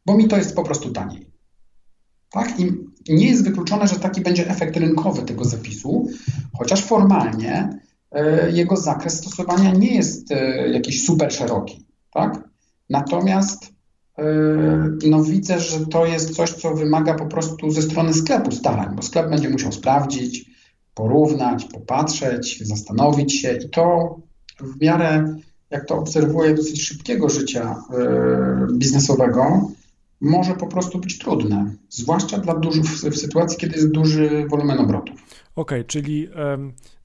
bo 0.07 0.17
mi 0.17 0.29
to 0.29 0.37
jest 0.37 0.57
po 0.57 0.63
prostu 0.63 0.91
taniej. 0.91 1.27
Tak? 2.31 2.61
I 2.61 2.73
nie 3.09 3.27
jest 3.27 3.45
wykluczone, 3.45 3.89
że 3.89 3.97
taki 3.97 4.21
będzie 4.21 4.49
efekt 4.49 4.77
rynkowy 4.77 5.23
tego 5.23 5.45
zapisu, 5.45 6.09
chociaż 6.59 6.85
formalnie 6.85 7.81
jego 8.53 8.77
zakres 8.77 9.19
stosowania 9.19 9.73
nie 9.73 9.95
jest 9.95 10.33
e, 10.33 10.69
jakiś 10.69 11.05
super 11.05 11.33
szeroki. 11.33 11.87
Tak? 12.13 12.49
Natomiast 12.91 13.73
e, 14.19 14.25
no 15.07 15.25
widzę, 15.25 15.61
że 15.61 15.87
to 15.87 16.07
jest 16.07 16.37
coś, 16.37 16.53
co 16.53 16.75
wymaga 16.75 17.15
po 17.15 17.27
prostu 17.27 17.71
ze 17.71 17.83
strony 17.83 18.15
sklepu 18.15 18.53
starań, 18.53 18.97
bo 18.97 19.03
sklep 19.03 19.31
będzie 19.31 19.51
musiał 19.51 19.73
sprawdzić, 19.73 20.51
porównać, 20.95 21.65
popatrzeć, 21.65 22.67
zastanowić 22.67 23.41
się 23.41 23.59
i 23.67 23.71
to 23.71 24.17
w 24.61 24.81
miarę, 24.81 25.37
jak 25.71 25.87
to 25.87 25.99
obserwuję, 25.99 26.55
dosyć 26.55 26.83
szybkiego 26.83 27.29
życia 27.29 27.83
biznesowego, 28.73 29.71
może 30.21 30.55
po 30.55 30.67
prostu 30.67 30.99
być 30.99 31.19
trudne, 31.19 31.75
zwłaszcza 31.89 32.39
dla 32.39 32.55
dużych, 32.55 32.85
w 32.85 33.17
sytuacji, 33.17 33.59
kiedy 33.59 33.75
jest 33.75 33.91
duży 33.91 34.47
wolumen 34.49 34.79
obrotów. 34.79 35.15
Okej, 35.57 35.81
okay, 35.81 35.85
czyli 35.85 36.29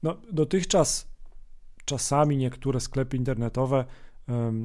no, 0.02 0.16
dotychczas 0.32 1.08
czasami 1.84 2.36
niektóre 2.36 2.80
sklepy 2.80 3.16
internetowe 3.16 3.84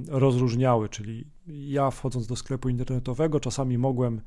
rozróżniały, 0.08 0.89
czyli 0.89 1.27
ja 1.48 1.91
wchodząc 1.91 2.27
do 2.27 2.36
sklepu 2.36 2.70
internetowego 2.70 3.39
czasami 3.39 3.77
mogłem 3.77 4.22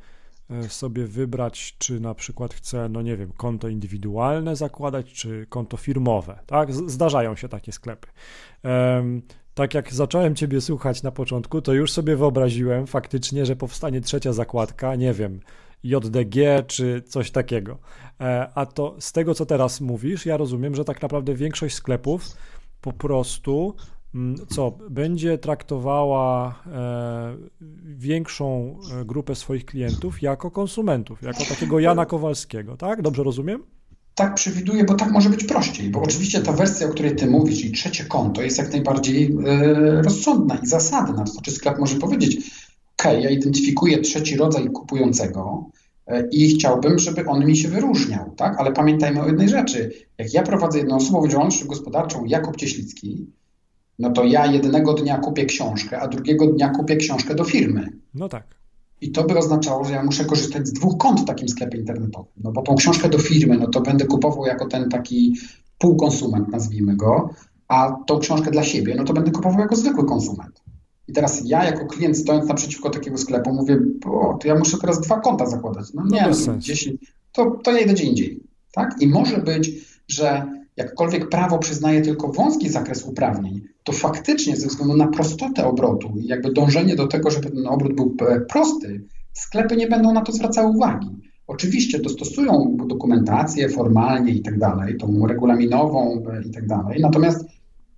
e, 0.51 0.69
sobie 0.69 1.07
wybrać, 1.07 1.77
czy 1.79 2.01
na 2.01 2.15
przykład 2.15 2.55
chcę, 2.55 2.89
no 2.89 3.03
nie 3.03 3.17
wiem, 3.17 3.33
konto 3.33 3.69
indywidualne 3.69 4.57
zakładać, 4.57 5.13
czy 5.13 5.47
konto 5.49 5.77
firmowe, 5.77 6.39
tak? 6.47 6.73
Zdarzają 6.73 7.37
się 7.37 7.49
takie 7.49 7.73
sklepy. 7.73 8.09
Tak 9.55 9.75
jak 9.75 9.95
zacząłem 9.95 10.35
Ciebie 10.35 10.61
słuchać 10.61 11.03
na 11.03 11.11
początku, 11.11 11.63
to 11.63 11.73
już 11.73 11.93
sobie 11.93 12.17
wyobraziłem 12.17 12.87
faktycznie, 12.87 13.47
że 13.47 13.57
powstanie 13.57 14.01
trzecia 14.01 14.33
zakładka, 14.33 14.95
nie 14.95 15.13
wiem, 15.13 15.41
JDG 15.83 16.63
czy 16.67 17.03
coś 17.03 17.31
takiego. 17.31 17.79
E, 18.21 18.51
a 18.55 18.67
to 18.67 18.97
z 18.99 19.13
tego, 19.13 19.35
co 19.35 19.47
teraz 19.47 19.81
mówisz, 19.81 20.27
ja 20.27 20.37
rozumiem, 20.37 20.75
że 20.75 20.85
tak 20.85 21.03
naprawdę 21.03 21.35
większość 21.35 21.75
sklepów 21.75 22.25
po 22.81 22.93
prostu 22.93 23.75
mm, 24.15 24.47
co 24.47 24.79
będzie 24.91 25.39
traktowała 25.39 26.55
e, 26.67 27.37
większą 27.85 28.79
e, 29.01 29.05
grupę 29.05 29.35
swoich 29.35 29.65
klientów 29.65 30.23
jako 30.23 30.51
konsumentów, 30.51 31.23
jako 31.23 31.45
takiego 31.45 31.81
Jana 31.81 32.07
Kowalskiego, 32.07 32.77
tak? 32.77 33.03
Dobrze 33.03 33.23
rozumiem? 33.23 33.65
Tak 34.15 34.35
przewiduję, 34.35 34.85
bo 34.85 34.95
tak 34.95 35.11
może 35.11 35.31
być 35.31 35.45
prościej, 35.45 35.91
bo 35.91 36.03
oczywiście 36.03 36.41
ta 36.41 36.53
wersja, 36.53 36.87
o 36.87 36.91
której 36.91 37.17
ty 37.17 37.27
mówisz, 37.27 37.61
czyli 37.61 37.73
trzecie 37.73 38.05
konto, 38.05 38.43
jest 38.43 38.59
jak 38.59 38.73
najbardziej 38.73 39.37
rozsądna 40.03 40.59
i 40.63 40.67
zasadna. 40.67 41.25
To 41.25 41.33
znaczy 41.33 41.51
sklep 41.51 41.79
może 41.79 41.97
powiedzieć, 41.97 42.51
ok, 42.99 43.05
ja 43.05 43.31
identyfikuję 43.31 43.99
trzeci 43.99 44.37
rodzaj 44.37 44.71
kupującego 44.71 45.71
e, 46.07 46.29
i 46.31 46.55
chciałbym, 46.55 46.99
żeby 46.99 47.27
on 47.27 47.47
mi 47.47 47.57
się 47.57 47.69
wyróżniał, 47.69 48.31
tak? 48.37 48.61
Ale 48.61 48.73
pamiętajmy 48.73 49.23
o 49.23 49.27
jednej 49.27 49.49
rzeczy. 49.49 49.91
Jak 50.19 50.35
ja 50.35 50.43
prowadzę 50.43 50.79
jednoosobową 50.79 51.29
działalność 51.29 51.65
gospodarczą 51.65 52.25
Jakub 52.25 52.57
Cieślicki, 52.57 53.27
no 53.99 54.11
to 54.11 54.25
ja 54.25 54.47
jednego 54.47 54.95
dnia 54.95 55.19
kupię 55.19 55.45
książkę, 55.45 56.01
a 56.01 56.09
drugiego 56.09 56.47
dnia 56.47 56.69
kupię 56.69 56.97
książkę 56.97 57.35
do 57.35 57.45
firmy. 57.45 57.93
No 58.15 58.29
tak. 58.29 58.64
I 59.01 59.13
to 59.13 59.25
by 59.25 59.39
oznaczało, 59.39 59.85
że 59.85 59.93
ja 59.93 60.03
muszę 60.03 60.25
korzystać 60.25 60.69
z 60.69 60.73
dwóch 60.73 60.99
kont 60.99 61.21
w 61.21 61.25
takim 61.25 61.49
sklepie 61.49 61.79
internetowym. 61.79 62.33
No 62.37 62.53
bo 62.53 62.63
tą 62.63 62.75
książkę 62.75 63.09
do 63.09 63.19
firmy, 63.19 63.59
no 63.59 63.69
to 63.69 63.81
będę 63.81 64.07
kupował 64.07 64.47
jako 64.47 64.67
ten 64.67 64.89
taki 64.89 65.37
półkonsument, 65.79 66.49
nazwijmy 66.49 66.97
go, 66.97 67.31
a 67.69 67.97
tą 68.07 68.19
książkę 68.19 68.51
dla 68.51 68.63
siebie, 68.65 68.95
no 68.95 69.05
to 69.05 69.13
będę 69.13 69.31
kupował 69.31 69.61
jako 69.61 69.77
zwykły 69.77 70.07
konsument. 70.07 70.63
I 71.09 71.13
teraz 71.13 71.43
ja 71.45 71.65
jako 71.65 71.87
klient 71.87 72.19
stojąc 72.19 72.49
naprzeciwko 72.49 72.91
takiego 72.91 73.19
sklepu 73.19 73.55
mówię, 73.55 73.79
o, 74.07 74.39
to 74.41 74.49
ja 74.49 74.55
muszę 74.55 74.79
teraz 74.79 75.01
dwa 75.01 75.21
konta 75.21 75.47
zakładać. 75.47 75.87
No 75.95 76.03
nie, 76.07 76.23
no, 76.23 76.37
no 76.47 76.59
to, 77.33 77.51
to 77.51 77.73
ja 77.73 77.79
idę 77.79 77.93
gdzie 77.93 78.05
indziej. 78.05 78.41
Tak? 78.73 78.97
I 79.01 79.07
może 79.07 79.39
być, 79.39 79.71
że 80.09 80.47
jakkolwiek 80.77 81.29
prawo 81.29 81.59
przyznaje 81.59 82.01
tylko 82.01 82.29
wąski 82.29 82.69
zakres 82.69 83.05
uprawnień, 83.05 83.61
to 83.85 83.93
faktycznie 83.93 84.57
ze 84.57 84.67
względu 84.67 84.97
na 84.97 85.07
prostotę 85.07 85.67
obrotu 85.67 86.15
i 86.17 86.27
jakby 86.27 86.53
dążenie 86.53 86.97
do 86.97 87.07
tego, 87.07 87.31
żeby 87.31 87.51
ten 87.51 87.67
obrót 87.67 87.95
był 87.95 88.17
e, 88.29 88.41
prosty, 88.41 89.05
sklepy 89.33 89.77
nie 89.77 89.87
będą 89.87 90.13
na 90.13 90.23
to 90.23 90.33
zwracały 90.33 90.77
uwagi. 90.77 91.09
Oczywiście 91.47 91.99
dostosują 91.99 92.77
dokumentację 92.89 93.69
formalnie 93.69 94.33
i 94.33 94.43
tak 94.43 94.59
dalej, 94.59 94.97
tą 94.97 95.27
regulaminową 95.27 96.23
e, 96.33 96.43
i 96.49 96.51
tak 96.51 96.67
dalej, 96.67 97.01
natomiast 97.01 97.45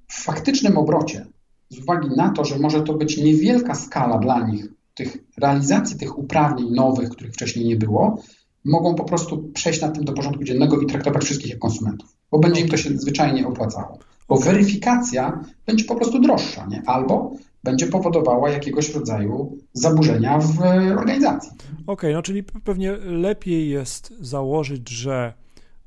w 0.08 0.24
faktycznym 0.24 0.78
obrocie 0.78 1.26
z 1.68 1.78
uwagi 1.78 2.08
na 2.16 2.30
to, 2.30 2.44
że 2.44 2.58
może 2.58 2.82
to 2.82 2.94
być 2.94 3.16
niewielka 3.16 3.74
skala 3.74 4.18
dla 4.18 4.46
nich 4.46 4.68
tych 4.94 5.18
realizacji 5.38 5.98
tych 5.98 6.18
uprawnień 6.18 6.70
nowych, 6.70 7.10
których 7.10 7.32
wcześniej 7.32 7.66
nie 7.66 7.76
było, 7.76 8.22
mogą 8.66 8.94
po 8.94 9.04
prostu 9.04 9.50
przejść 9.54 9.80
nad 9.80 9.94
tym 9.94 10.04
do 10.04 10.12
porządku 10.12 10.44
dziennego 10.44 10.80
i 10.80 10.86
traktować 10.86 11.24
wszystkich 11.24 11.50
jak 11.50 11.58
konsumentów, 11.58 12.16
bo 12.30 12.38
będzie 12.38 12.60
im 12.60 12.68
to 12.68 12.76
się 12.76 12.98
zwyczajnie 12.98 13.46
opłacało. 13.46 13.98
Bo 14.28 14.36
weryfikacja 14.36 15.44
będzie 15.66 15.84
po 15.84 15.96
prostu 15.96 16.20
droższa, 16.20 16.66
nie? 16.66 16.82
albo 16.86 17.32
będzie 17.64 17.86
powodowała 17.86 18.50
jakiegoś 18.50 18.94
rodzaju 18.94 19.58
zaburzenia 19.72 20.38
w 20.38 20.60
organizacji. 20.98 21.50
Okej, 21.50 21.86
okay, 21.86 22.12
no 22.12 22.22
czyli 22.22 22.42
pewnie 22.42 22.92
lepiej 22.96 23.68
jest 23.68 24.12
założyć, 24.20 24.90
że 24.90 25.32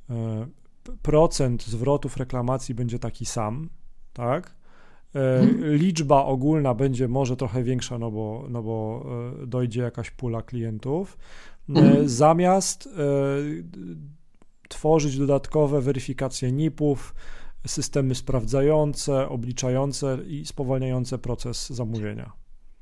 e, 0.10 0.48
procent 1.02 1.66
zwrotów 1.66 2.18
reklamacji 2.18 2.76
będzie 2.76 3.00
taki 3.00 3.26
sam, 3.26 3.70
tak? 4.14 4.56
E, 5.16 5.46
liczba 5.62 6.26
ogólna 6.26 6.74
będzie 6.74 7.08
może 7.08 7.36
trochę 7.38 7.64
większa, 7.64 7.98
no 7.98 8.12
bo, 8.12 8.46
no 8.50 8.64
bo 8.64 9.06
e, 9.44 9.48
dojdzie 9.48 9.82
jakaś 9.82 10.12
pula 10.12 10.42
klientów. 10.42 11.18
E, 11.76 11.80
mhm. 11.80 12.10
Zamiast 12.10 12.90
tworzyć 14.70 15.18
dodatkowe 15.18 15.82
weryfikacje 15.82 16.52
NIP-ów, 16.52 17.14
systemy 17.68 18.16
sprawdzające, 18.16 19.30
obliczające 19.30 20.18
i 20.28 20.46
spowalniające 20.46 21.18
proces 21.18 21.70
zamówienia. 21.70 22.32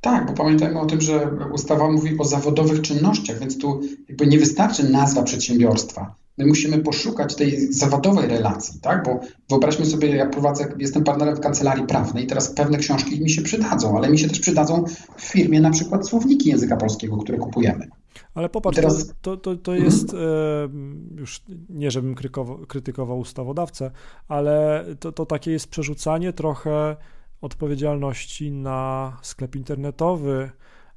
Tak, 0.01 0.25
bo 0.25 0.33
pamiętajmy 0.33 0.79
o 0.79 0.85
tym, 0.85 1.01
że 1.01 1.29
ustawa 1.53 1.91
mówi 1.91 2.17
o 2.19 2.25
zawodowych 2.25 2.81
czynnościach, 2.81 3.39
więc 3.39 3.57
tu 3.57 3.81
jakby 4.09 4.27
nie 4.27 4.39
wystarczy 4.39 4.89
nazwa 4.89 5.23
przedsiębiorstwa 5.23 6.15
my 6.37 6.45
musimy 6.45 6.77
poszukać 6.77 7.35
tej 7.35 7.73
zawodowej 7.73 8.27
relacji, 8.27 8.79
tak? 8.81 9.03
Bo 9.05 9.19
wyobraźmy 9.49 9.85
sobie, 9.85 10.15
ja 10.15 10.29
prowadzę, 10.29 10.73
jestem 10.77 11.03
partnerem 11.03 11.35
w 11.35 11.39
kancelarii 11.39 11.85
prawnej 11.85 12.23
i 12.23 12.27
teraz 12.27 12.49
pewne 12.49 12.77
książki 12.77 13.21
mi 13.21 13.29
się 13.29 13.41
przydadzą, 13.41 13.97
ale 13.97 14.09
mi 14.09 14.19
się 14.19 14.27
też 14.27 14.39
przydadzą 14.39 14.83
w 15.17 15.21
firmie 15.21 15.61
na 15.61 15.69
przykład 15.69 16.07
słowniki 16.07 16.49
języka 16.49 16.77
polskiego, 16.77 17.17
które 17.17 17.37
kupujemy. 17.37 17.87
Ale 18.33 18.49
popatrz, 18.49 18.75
teraz... 18.75 19.13
to, 19.21 19.37
to, 19.37 19.55
to 19.55 19.75
jest 19.75 20.13
mhm. 20.13 21.15
już 21.17 21.41
nie, 21.69 21.91
żebym 21.91 22.15
krytykował, 22.15 22.57
krytykował 22.57 23.19
ustawodawcę, 23.19 23.91
ale 24.27 24.85
to, 24.99 25.11
to 25.11 25.25
takie 25.25 25.51
jest 25.51 25.69
przerzucanie 25.69 26.33
trochę 26.33 26.95
odpowiedzialności 27.41 28.51
na 28.51 29.17
sklep 29.21 29.55
internetowy, 29.55 30.51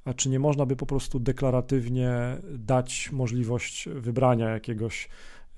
a 0.05 0.15
czy 0.15 0.29
nie 0.29 0.39
można 0.39 0.67
by 0.67 0.77
po 0.77 0.87
prostu 0.87 1.21
deklaratywnie 1.21 2.37
dać 2.59 3.13
możliwość 3.13 3.89
wybrania 3.95 4.49
jakiegoś 4.49 5.09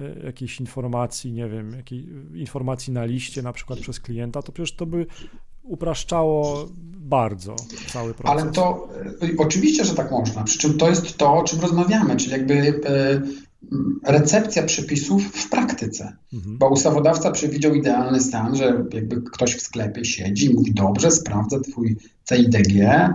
e, 0.01 0.25
jakiejś 0.25 0.61
informacji, 0.61 1.33
nie 1.33 1.49
wiem, 1.49 1.73
jakiej 1.73 2.09
informacji 2.35 2.93
na 2.93 3.05
liście 3.05 3.43
na 3.43 3.53
przykład 3.53 3.79
przez 3.79 4.01
klienta, 4.01 4.43
to 4.43 4.53
przecież 4.53 4.77
to 4.77 4.87
by 4.87 5.07
upraszczało 5.63 6.69
bardzo 7.13 7.57
cały 7.93 8.15
proces. 8.15 8.43
Ale 8.43 8.53
to 8.53 8.89
oczywiście, 9.39 9.85
że 9.85 9.95
tak 9.95 10.11
można. 10.11 10.45
Przy 10.45 10.59
czym 10.59 10.79
to 10.79 10.89
jest 10.89 11.17
to, 11.17 11.35
o 11.35 11.43
czym 11.43 11.61
rozmawiamy, 11.61 12.17
czyli 12.17 12.33
jakby 12.33 12.55
y, 12.55 12.83
recepcja 14.07 14.63
przepisów 14.63 15.23
w 15.23 15.51
praktyce. 15.51 16.17
Mhm. 16.33 16.59
Bo 16.59 16.69
ustawodawca 16.69 17.31
przewidział 17.31 17.75
idealny 17.75 18.21
stan, 18.21 18.57
że 18.57 18.85
jakby 18.93 19.23
ktoś 19.23 19.57
w 19.57 19.63
sklepie 19.63 20.05
siedzi 20.05 20.47
i 20.47 20.55
mówi, 20.55 20.75
dobrze, 20.75 21.11
sprawdzę 21.11 21.61
twój 21.61 21.97
CIDG. 22.29 22.73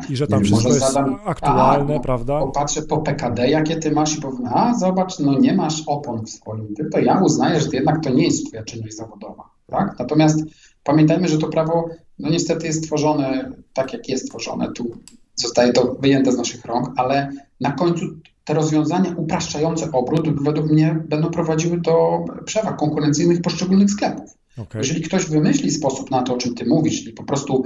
I 0.09 0.15
że 0.15 0.27
tam 0.27 0.43
wszystko 0.43 0.69
jest 0.69 0.79
zadam, 0.79 1.19
aktualne, 1.25 1.95
a, 1.95 1.99
prawda? 1.99 2.39
Popatrzę 2.39 2.81
po 2.81 2.97
PKD, 2.97 3.49
jakie 3.49 3.75
ty 3.75 3.91
masz 3.91 4.17
i 4.17 4.21
powiem, 4.21 4.45
a 4.45 4.77
zobacz, 4.77 5.19
no 5.19 5.39
nie 5.39 5.53
masz 5.53 5.83
opon 5.87 6.25
w 6.25 6.29
swoim 6.29 6.75
tym, 6.75 6.89
to 6.89 6.99
ja 6.99 7.19
uznaję, 7.19 7.61
że 7.61 7.67
jednak 7.71 8.03
to 8.03 8.09
nie 8.09 8.23
jest 8.23 8.47
twoja 8.47 8.63
czynność 8.63 8.95
zawodowa. 8.95 9.43
Tak? 9.67 9.95
Natomiast 9.99 10.43
pamiętajmy, 10.87 11.27
że 11.27 11.37
to 11.37 11.47
prawo 11.47 11.89
no 12.19 12.29
niestety 12.29 12.67
jest 12.67 12.83
tworzone 12.83 13.51
tak, 13.73 13.93
jak 13.93 14.09
jest 14.09 14.29
tworzone. 14.29 14.71
Tu 14.71 14.97
zostaje 15.35 15.73
to 15.73 15.97
wyjęte 16.01 16.31
z 16.31 16.37
naszych 16.37 16.65
rąk, 16.65 16.89
ale 16.95 17.31
na 17.61 17.71
końcu 17.71 18.05
te 18.45 18.53
rozwiązania 18.53 19.13
upraszczające 19.17 19.91
obrót 19.91 20.43
według 20.43 20.71
mnie 20.71 20.99
będą 21.09 21.29
prowadziły 21.29 21.81
do 21.81 22.25
przewag 22.45 22.77
konkurencyjnych 22.77 23.41
poszczególnych 23.41 23.91
sklepów. 23.91 24.37
Okay. 24.57 24.81
Jeżeli 24.81 25.01
ktoś 25.01 25.25
wymyśli 25.25 25.71
sposób 25.71 26.11
na 26.11 26.23
to, 26.23 26.33
o 26.33 26.37
czym 26.37 26.55
ty 26.55 26.65
mówisz, 26.65 26.99
czyli 26.99 27.13
po 27.13 27.23
prostu 27.23 27.63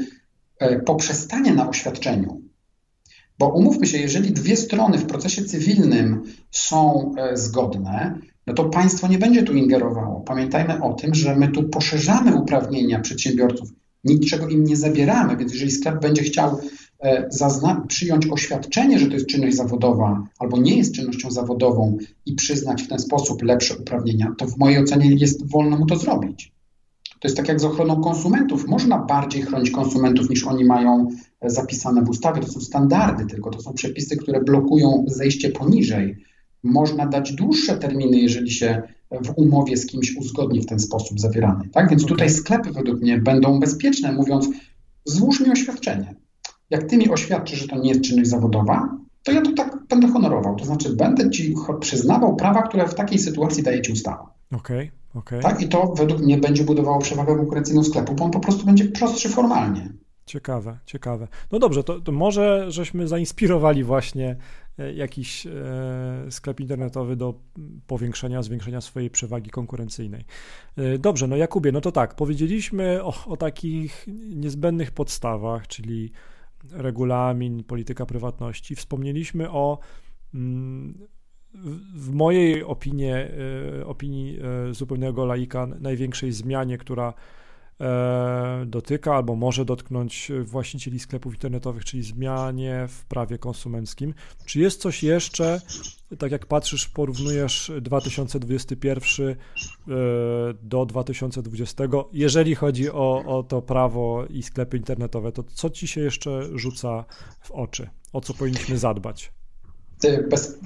e, 0.59 0.79
poprzestanie 0.79 1.53
na 1.53 1.69
oświadczeniu, 1.69 2.41
bo 3.41 3.47
umówmy 3.47 3.87
się, 3.87 3.97
jeżeli 3.97 4.31
dwie 4.31 4.55
strony 4.55 4.97
w 4.97 5.05
procesie 5.05 5.45
cywilnym 5.45 6.23
są 6.51 7.11
e, 7.17 7.37
zgodne, 7.37 8.19
no 8.47 8.53
to 8.53 8.63
państwo 8.63 9.07
nie 9.07 9.19
będzie 9.19 9.43
tu 9.43 9.53
ingerowało. 9.53 10.21
Pamiętajmy 10.21 10.83
o 10.83 10.93
tym, 10.93 11.15
że 11.15 11.35
my 11.35 11.47
tu 11.47 11.63
poszerzamy 11.63 12.35
uprawnienia 12.35 12.99
przedsiębiorców 12.99 13.69
niczego 14.03 14.47
im 14.47 14.63
nie 14.63 14.77
zabieramy, 14.77 15.37
więc 15.37 15.51
jeżeli 15.53 15.71
sklep 15.71 16.01
będzie 16.01 16.23
chciał 16.23 16.59
e, 16.99 17.29
przyjąć 17.87 18.27
oświadczenie, 18.27 18.99
że 18.99 19.07
to 19.07 19.13
jest 19.13 19.27
czynność 19.27 19.55
zawodowa 19.55 20.27
albo 20.39 20.57
nie 20.57 20.77
jest 20.77 20.95
czynnością 20.95 21.31
zawodową 21.31 21.97
i 22.25 22.33
przyznać 22.33 22.83
w 22.83 22.87
ten 22.87 22.99
sposób 22.99 23.43
lepsze 23.43 23.75
uprawnienia, 23.77 24.33
to 24.37 24.47
w 24.47 24.57
mojej 24.57 24.83
ocenie 24.83 25.15
jest 25.15 25.51
wolno 25.51 25.77
mu 25.77 25.85
to 25.85 25.95
zrobić. 25.95 26.51
To 27.21 27.27
jest 27.27 27.37
tak 27.37 27.47
jak 27.47 27.59
z 27.59 27.65
ochroną 27.65 28.01
konsumentów. 28.01 28.67
Można 28.67 28.97
bardziej 28.97 29.41
chronić 29.41 29.71
konsumentów 29.71 30.29
niż 30.29 30.43
oni 30.43 30.65
mają 30.65 31.07
e, 31.41 31.49
zapisane 31.49 32.03
w 32.03 32.09
ustawie. 32.09 32.41
To 32.41 32.47
są 32.47 32.61
standardy, 32.61 33.25
tylko 33.25 33.49
to 33.49 33.61
są 33.61 33.73
przepisy, 33.73 34.17
które 34.17 34.41
blokują 34.41 35.05
zejście 35.07 35.49
poniżej. 35.49 36.17
Można 36.63 37.05
dać 37.05 37.33
dłuższe 37.33 37.77
terminy, 37.77 38.17
jeżeli 38.17 38.51
się 38.51 38.81
w 39.11 39.33
umowie 39.35 39.77
z 39.77 39.85
kimś 39.85 40.15
uzgodni 40.15 40.61
w 40.61 40.65
ten 40.65 40.79
sposób 40.79 41.19
zawierany. 41.19 41.69
Tak? 41.69 41.89
Więc 41.89 42.03
okay. 42.03 42.09
tutaj 42.09 42.29
sklepy 42.29 42.71
według 42.71 43.01
mnie 43.01 43.17
będą 43.17 43.59
bezpieczne, 43.59 44.11
mówiąc, 44.11 44.49
złóż 45.05 45.39
mi 45.39 45.51
oświadczenie. 45.51 46.15
Jak 46.69 46.83
ty 46.83 46.97
mi 46.97 47.09
oświadczysz, 47.09 47.59
że 47.59 47.67
to 47.67 47.79
nie 47.79 47.89
jest 47.89 48.01
czynność 48.01 48.29
zawodowa, 48.29 48.97
to 49.23 49.31
ja 49.31 49.41
to 49.41 49.51
tak 49.51 49.77
będę 49.89 50.07
honorował. 50.07 50.55
To 50.55 50.65
znaczy, 50.65 50.95
będę 50.95 51.29
ci 51.29 51.55
przyznawał 51.79 52.35
prawa, 52.35 52.61
które 52.61 52.87
w 52.87 52.95
takiej 52.95 53.19
sytuacji 53.19 53.63
daje 53.63 53.81
ci 53.81 53.91
ustawa. 53.91 54.33
Okej, 54.51 54.87
okay. 54.87 55.00
Okay. 55.15 55.41
Tak? 55.41 55.61
I 55.61 55.67
to 55.69 55.93
według 55.97 56.21
mnie 56.21 56.37
będzie 56.37 56.63
budowało 56.63 56.99
przewagę 56.99 57.35
konkurencyjną 57.35 57.83
sklepu, 57.83 58.15
bo 58.15 58.25
on 58.25 58.31
po 58.31 58.39
prostu 58.39 58.65
będzie 58.65 58.85
prostszy 58.85 59.29
formalnie. 59.29 59.89
Ciekawe, 60.25 60.79
ciekawe. 60.85 61.27
No 61.51 61.59
dobrze, 61.59 61.83
to, 61.83 62.01
to 62.01 62.11
może 62.11 62.71
żeśmy 62.71 63.07
zainspirowali 63.07 63.83
właśnie 63.83 64.35
E, 64.81 64.93
jakiś 64.93 65.47
e, 65.47 65.51
sklep 66.29 66.59
internetowy 66.59 67.15
do 67.15 67.33
powiększenia, 67.87 68.43
zwiększenia 68.43 68.81
swojej 68.81 69.09
przewagi 69.09 69.49
konkurencyjnej. 69.49 70.25
E, 70.77 70.97
dobrze, 70.97 71.27
no 71.27 71.35
Jakubie, 71.35 71.71
no 71.71 71.81
to 71.81 71.91
tak, 71.91 72.15
powiedzieliśmy 72.15 73.03
o, 73.03 73.25
o 73.25 73.37
takich 73.37 74.07
niezbędnych 74.35 74.91
podstawach, 74.91 75.67
czyli 75.67 76.11
regulamin, 76.71 77.63
polityka 77.63 78.05
prywatności. 78.05 78.75
Wspomnieliśmy 78.75 79.51
o 79.51 79.79
mm, 80.33 81.07
w 81.95 82.09
mojej 82.13 82.63
opinie, 82.63 83.31
opinii 83.85 84.39
zupełnego 84.71 85.25
laika 85.25 85.67
największej 85.67 86.31
zmianie, 86.31 86.77
która 86.77 87.13
E, 87.81 88.65
dotyka 88.65 89.15
albo 89.15 89.35
może 89.35 89.65
dotknąć 89.65 90.31
właścicieli 90.43 90.99
sklepów 90.99 91.33
internetowych, 91.33 91.85
czyli 91.85 92.03
zmianie 92.03 92.85
w 92.89 93.05
prawie 93.05 93.37
konsumenckim. 93.37 94.13
Czy 94.45 94.59
jest 94.59 94.81
coś 94.81 95.03
jeszcze, 95.03 95.61
tak 96.19 96.31
jak 96.31 96.45
patrzysz, 96.45 96.87
porównujesz 96.87 97.71
2021 97.81 99.29
e, 99.29 99.35
do 100.63 100.85
2020, 100.85 101.83
jeżeli 102.13 102.55
chodzi 102.55 102.91
o, 102.91 103.23
o 103.25 103.43
to 103.43 103.61
prawo 103.61 104.25
i 104.29 104.43
sklepy 104.43 104.77
internetowe, 104.77 105.31
to 105.31 105.43
co 105.43 105.69
ci 105.69 105.87
się 105.87 106.01
jeszcze 106.01 106.57
rzuca 106.57 107.05
w 107.41 107.51
oczy? 107.51 107.89
O 108.13 108.21
co 108.21 108.33
powinniśmy 108.33 108.77
zadbać? 108.77 109.40
Bez, 110.29 110.57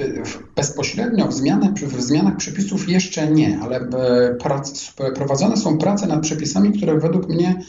bezpośrednio 0.55 1.27
w, 1.27 1.33
zmianach, 1.33 1.73
w 1.73 2.01
zmianach 2.01 2.37
przepisów 2.37 2.89
jeszcze 2.89 3.31
nie, 3.31 3.59
ale 3.61 3.77
e, 3.77 4.35
prac, 4.35 4.93
prowadzone 5.15 5.57
są 5.57 5.77
prace 5.77 6.07
nad 6.07 6.21
przepisami, 6.21 6.71
które 6.71 6.99
według 6.99 7.29
mnie 7.29 7.63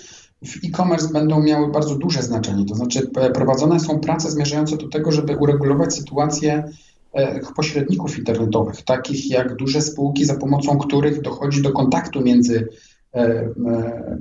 w 0.44 0.56
e-commerce 0.64 1.08
będą 1.12 1.42
miały 1.42 1.72
bardzo 1.72 1.94
duże 1.94 2.22
znaczenie. 2.22 2.64
To 2.64 2.74
znaczy 2.74 3.10
prowadzone 3.34 3.80
są 3.80 4.00
prace 4.00 4.30
zmierzające 4.30 4.76
do 4.76 4.88
tego, 4.88 5.12
żeby 5.12 5.36
uregulować 5.36 5.94
sytuację 5.94 6.64
e, 7.12 7.40
pośredników 7.56 8.18
internetowych, 8.18 8.82
takich 8.82 9.30
jak 9.30 9.56
duże 9.56 9.80
spółki, 9.80 10.24
za 10.24 10.34
pomocą 10.34 10.78
których 10.78 11.22
dochodzi 11.22 11.62
do 11.62 11.72
kontaktu 11.72 12.20
między 12.20 12.68
E, 12.68 12.68
e, 12.68 12.85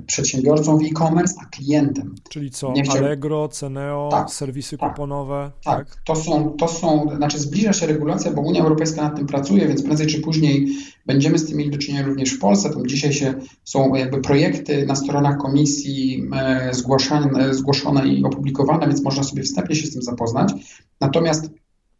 przedsiębiorcą 0.06 0.78
w 0.78 0.82
e-commerce, 0.82 1.34
a 1.42 1.46
klientem. 1.46 2.14
Czyli 2.28 2.50
co, 2.50 2.72
chciał... 2.72 2.96
Allegro, 2.96 3.48
Ceneo, 3.48 4.08
tak, 4.10 4.30
serwisy 4.30 4.78
tak, 4.78 4.90
kuponowe? 4.90 5.50
Tak, 5.64 5.90
tak, 5.90 6.02
To, 6.04 6.16
są, 6.16 6.50
to 6.50 6.68
są, 6.68 7.16
znaczy 7.16 7.38
zbliża 7.38 7.72
się 7.72 7.86
regulacja, 7.86 8.32
bo 8.32 8.42
Unia 8.42 8.62
Europejska 8.62 9.02
nad 9.02 9.16
tym 9.16 9.26
pracuje, 9.26 9.68
więc 9.68 9.82
prędzej 9.82 10.06
czy 10.06 10.20
później 10.20 10.68
będziemy 11.06 11.38
z 11.38 11.46
tym 11.46 11.56
mieli 11.56 11.70
do 11.70 11.78
czynienia 11.78 12.06
również 12.06 12.30
w 12.30 12.38
Polsce. 12.38 12.70
Tam 12.70 12.86
dzisiaj 12.86 13.12
się 13.12 13.34
są 13.64 13.94
jakby 13.94 14.20
projekty 14.20 14.86
na 14.86 14.94
stronach 14.94 15.38
komisji 15.38 16.28
e, 16.36 16.74
zgłaszane, 16.74 17.54
zgłoszone 17.54 18.08
i 18.08 18.24
opublikowane, 18.24 18.86
więc 18.86 19.02
można 19.02 19.22
sobie 19.22 19.42
wstępnie 19.42 19.76
się 19.76 19.86
z 19.86 19.92
tym 19.92 20.02
zapoznać. 20.02 20.52
Natomiast 21.00 21.50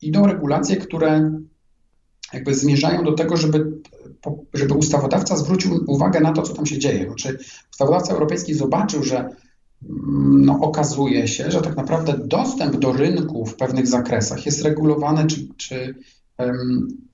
idą 0.03 0.27
regulacje, 0.27 0.77
które 0.77 1.41
jakby 2.33 2.55
zmierzają 2.55 3.05
do 3.05 3.13
tego, 3.13 3.37
żeby 3.37 3.73
żeby 4.55 4.75
ustawodawca 4.75 5.37
zwrócił 5.37 5.85
uwagę 5.87 6.21
na 6.21 6.33
to, 6.33 6.43
co 6.43 6.55
tam 6.55 6.67
się 6.67 6.79
dzieje. 6.79 7.07
Znaczy, 7.07 7.39
ustawodawca 7.71 8.13
europejski 8.13 8.55
zobaczył, 8.55 9.03
że 9.03 9.17
mm, 9.17 10.45
no, 10.45 10.61
okazuje 10.61 11.29
się, 11.29 11.51
że 11.51 11.63
tak 11.63 11.77
naprawdę 11.77 12.19
dostęp 12.25 12.77
do 12.77 12.93
rynku 12.93 13.47
w 13.47 13.57
pewnych 13.57 13.87
zakresach 13.87 14.47
jest 14.47 14.63
regulowany 14.63 15.27
czy, 15.27 15.49
czy 15.57 15.95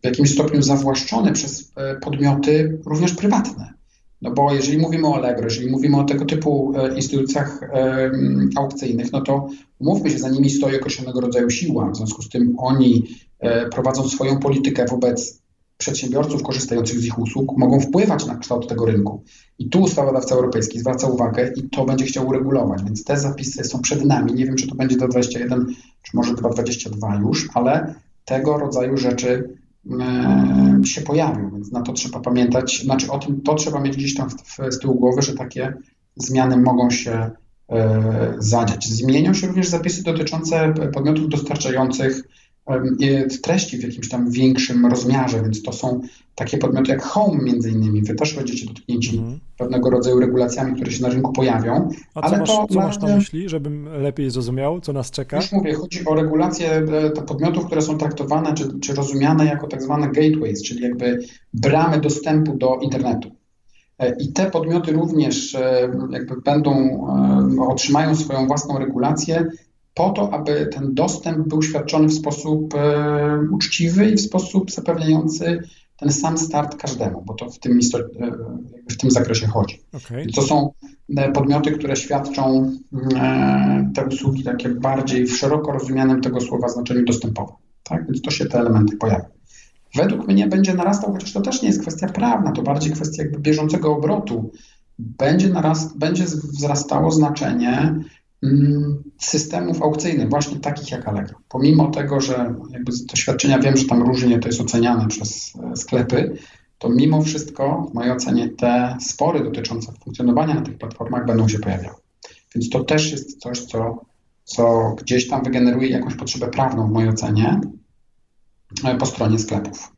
w 0.03 0.05
jakimś 0.05 0.33
stopniu 0.33 0.63
zawłaszczony 0.63 1.33
przez 1.33 1.73
e, 1.77 1.97
podmioty 1.97 2.79
również 2.87 3.15
prywatne. 3.15 3.73
No 4.23 4.31
bo 4.31 4.55
jeżeli 4.55 4.79
mówimy 4.79 5.09
o 5.09 5.17
Allegro, 5.17 5.45
jeżeli 5.45 5.71
mówimy 5.71 5.97
o 5.97 6.05
tego 6.05 6.25
typu 6.25 6.73
e, 6.77 6.95
instytucjach 6.97 7.61
aukcyjnych, 8.57 9.13
no 9.13 9.21
to 9.21 9.49
mówmy 9.81 10.11
się, 10.11 10.19
za 10.19 10.31
nimi 10.31 10.51
stoi 10.51 10.77
określonego 10.77 11.21
rodzaju 11.21 11.51
siła. 11.51 11.91
W 11.91 11.97
związku 11.97 12.23
z 12.23 12.29
tym 12.29 12.55
oni 12.59 13.05
e, 13.39 13.69
prowadzą 13.69 14.09
swoją 14.09 14.39
politykę 14.39 14.85
wobec 14.85 15.43
przedsiębiorców 15.79 16.43
korzystających 16.43 16.99
z 16.99 17.05
ich 17.05 17.19
usług 17.19 17.59
mogą 17.59 17.81
wpływać 17.81 18.27
na 18.27 18.37
kształt 18.37 18.69
tego 18.69 18.87
rynku. 18.87 19.23
I 19.59 19.69
tu 19.69 19.81
ustawodawca 19.81 20.35
europejski 20.35 20.79
zwraca 20.79 21.07
uwagę 21.07 21.53
i 21.57 21.63
to 21.63 21.85
będzie 21.85 22.05
chciał 22.05 22.29
uregulować, 22.29 22.85
więc 22.85 23.05
te 23.05 23.17
zapisy 23.17 23.65
są 23.65 23.81
przed 23.81 24.05
nami. 24.05 24.35
Nie 24.35 24.47
wiem, 24.47 24.57
czy 24.57 24.69
to 24.69 24.75
będzie 24.75 24.97
2.21, 24.97 25.65
czy 26.03 26.17
może 26.17 26.35
2.22 26.35 27.27
już, 27.27 27.49
ale 27.55 27.95
tego 28.25 28.59
rodzaju 28.59 28.97
rzeczy 28.97 29.29
e, 29.31 29.62
się 30.85 31.01
pojawią, 31.01 31.51
więc 31.51 31.73
na 31.73 31.83
to 31.83 31.93
trzeba 31.93 32.21
pamiętać, 32.21 32.83
znaczy 32.85 33.11
o 33.11 33.19
tym 33.19 33.41
to 33.41 33.55
trzeba 33.55 33.81
mieć 33.81 33.97
gdzieś 33.97 34.15
tam 34.15 34.31
w, 34.31 34.57
z 34.71 34.79
tyłu 34.79 34.95
głowy, 34.95 35.23
że 35.23 35.35
takie 35.35 35.73
zmiany 36.17 36.57
mogą 36.57 36.91
się 36.91 37.31
e, 37.69 38.35
zadziać. 38.39 38.89
Zmienią 38.89 39.35
się 39.35 39.47
również 39.47 39.69
zapisy 39.69 40.03
dotyczące 40.03 40.75
podmiotów 40.95 41.29
dostarczających 41.29 42.23
treści 43.43 43.79
w 43.79 43.83
jakimś 43.83 44.09
tam 44.09 44.31
większym 44.31 44.87
rozmiarze, 44.87 45.43
więc 45.43 45.63
to 45.63 45.73
są 45.73 46.01
takie 46.35 46.59
podmioty 46.59 46.91
jak 46.91 47.03
Home 47.03 47.43
między 47.43 47.71
innymi. 47.71 48.03
Wy 48.03 48.15
też 48.15 48.35
będziecie 48.35 48.67
dotknięci 48.67 49.19
mm. 49.19 49.41
pewnego 49.59 49.91
rodzaju 49.91 50.21
regulacjami, 50.21 50.75
które 50.75 50.93
się 50.93 51.03
na 51.03 51.09
rynku 51.09 51.33
pojawią. 51.33 51.89
A 52.15 52.21
ale 52.21 52.33
co, 52.33 52.39
masz, 52.39 52.49
to, 52.49 52.67
co 52.75 52.81
masz 52.81 52.99
na 52.99 53.17
myśli, 53.17 53.49
żebym 53.49 53.85
lepiej 53.85 54.31
zrozumiał, 54.31 54.81
co 54.81 54.93
nas 54.93 55.11
czeka? 55.11 55.37
Już 55.37 55.53
mówię, 55.53 55.75
chodzi 55.75 56.05
o 56.05 56.15
regulacje 56.15 56.71
e, 56.71 57.11
podmiotów, 57.11 57.67
które 57.67 57.83
są 57.83 57.99
traktowane 57.99 58.55
czy, 58.55 58.81
czy 58.81 58.95
rozumiane 58.95 59.47
jako 59.47 59.67
tak 59.67 59.83
zwane 59.83 60.07
gateways, 60.07 60.63
czyli 60.63 60.83
jakby 60.83 61.19
bramy 61.55 62.01
dostępu 62.01 62.57
do 62.57 62.79
internetu. 62.83 63.31
E, 63.99 64.17
I 64.19 64.33
te 64.33 64.51
podmioty 64.51 64.93
również 64.93 65.55
e, 65.55 65.89
jakby 66.11 66.41
będą, 66.41 66.73
otrzymają 67.69 68.15
swoją 68.15 68.47
własną 68.47 68.79
regulację 68.79 69.47
po 69.95 70.11
to, 70.11 70.33
aby 70.35 70.67
ten 70.67 70.95
dostęp 70.95 71.49
był 71.49 71.63
świadczony 71.63 72.09
w 72.09 72.15
sposób 72.15 72.75
uczciwy 73.51 74.11
i 74.11 74.17
w 74.17 74.21
sposób 74.21 74.71
zapewniający 74.71 75.63
ten 76.03 76.13
sam 76.13 76.39
start 76.39 76.77
każdemu, 76.77 77.23
bo 77.27 77.35
to 77.35 77.51
w 77.51 77.59
tym, 77.59 77.73
e, 77.73 78.31
w 78.91 78.97
tym 78.97 79.11
zakresie 79.11 79.47
chodzi. 79.47 79.83
Okay. 79.93 80.27
To 80.35 80.43
są 80.43 80.73
e, 81.17 81.33
podmioty, 81.33 81.73
które 81.73 81.97
świadczą 81.97 82.73
e, 83.17 83.91
te 83.95 84.07
usługi 84.07 84.45
takie 84.45 84.69
bardziej 84.69 85.27
w 85.27 85.37
szeroko 85.37 85.73
rozumianym 85.73 86.21
tego 86.21 86.41
słowa 86.41 86.69
znaczeniu 86.69 87.05
dostępowym. 87.05 87.57
Tak? 87.83 88.07
Więc 88.07 88.23
to 88.23 88.31
się 88.31 88.47
te 88.47 88.59
elementy 88.59 88.97
pojawią. 88.97 89.25
Według 89.95 90.29
mnie 90.29 90.47
będzie 90.47 90.75
narastał, 90.75 91.13
chociaż 91.13 91.33
to 91.33 91.41
też 91.41 91.63
nie 91.63 91.69
jest 91.69 91.81
kwestia 91.81 92.09
prawna, 92.09 92.53
to 92.53 92.63
bardziej 92.63 92.93
kwestia 92.93 93.23
jakby 93.23 93.39
bieżącego 93.39 93.97
obrotu. 93.97 94.51
Będzie, 94.99 95.49
narast, 95.49 95.99
będzie 95.99 96.25
wzrastało 96.25 97.11
znaczenie 97.11 97.95
systemów 99.19 99.83
aukcyjnych, 99.83 100.31
właśnie 100.31 100.61
takich 100.61 100.91
jak 100.91 101.09
Allegro. 101.09 101.39
Pomimo 101.49 101.91
tego, 101.91 102.21
że 102.21 102.55
jakby 102.71 102.93
te 103.09 103.17
świadczenia 103.17 103.59
wiem, 103.59 103.77
że 103.77 103.85
tam 103.85 104.03
różnie 104.03 104.39
to 104.39 104.49
jest 104.49 104.61
oceniane 104.61 105.09
przez 105.09 105.53
e, 105.57 105.77
sklepy, 105.77 106.39
to 106.79 106.89
mimo 106.89 107.23
wszystko 107.23 107.87
w 107.91 107.95
mojej 107.95 108.13
ocenie 108.13 108.49
te 108.49 108.97
spory 109.01 109.45
dotyczące 109.45 109.93
funkcjonowania 110.05 110.55
na 110.55 110.63
tych 110.63 110.79
platformach 110.79 111.27
będą 111.27 111.49
się 111.49 111.59
pojawiały. 111.59 111.97
Więc 112.55 112.71
to 112.71 112.85
też 112.85 113.13
jest 113.13 113.41
coś, 113.41 113.61
co, 113.61 114.05
co 114.45 114.95
gdzieś 115.03 115.29
tam 115.29 115.45
wygeneruje 115.45 115.89
jakąś 115.89 116.15
potrzebę 116.15 116.49
prawną 116.49 116.89
w 116.89 116.93
mojej 116.93 117.11
ocenie 117.11 117.61
e, 118.85 118.97
po 118.97 119.07
stronie 119.07 119.39
sklepów. 119.39 119.93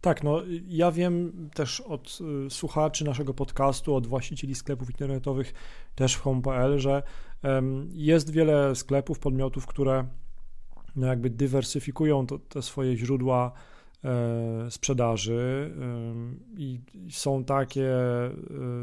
Tak, 0.00 0.22
no 0.22 0.42
ja 0.68 0.92
wiem 0.92 1.32
też 1.54 1.80
od 1.80 2.18
y, 2.46 2.50
słuchaczy 2.50 3.04
naszego 3.04 3.34
podcastu, 3.34 3.94
od 3.94 4.06
właścicieli 4.06 4.54
sklepów 4.54 4.90
internetowych 4.90 5.54
też 5.94 6.14
w 6.14 6.20
home.pl, 6.20 6.78
że 6.78 7.02
jest 7.92 8.30
wiele 8.30 8.74
sklepów, 8.74 9.18
podmiotów, 9.18 9.66
które 9.66 10.06
no 10.96 11.06
jakby 11.06 11.30
dywersyfikują 11.30 12.26
te 12.26 12.62
swoje 12.62 12.96
źródła 12.96 13.52
e, 14.04 14.70
sprzedaży 14.70 15.74
i 16.56 16.80
są 17.10 17.44
takie 17.44 17.90
e, 17.94 18.30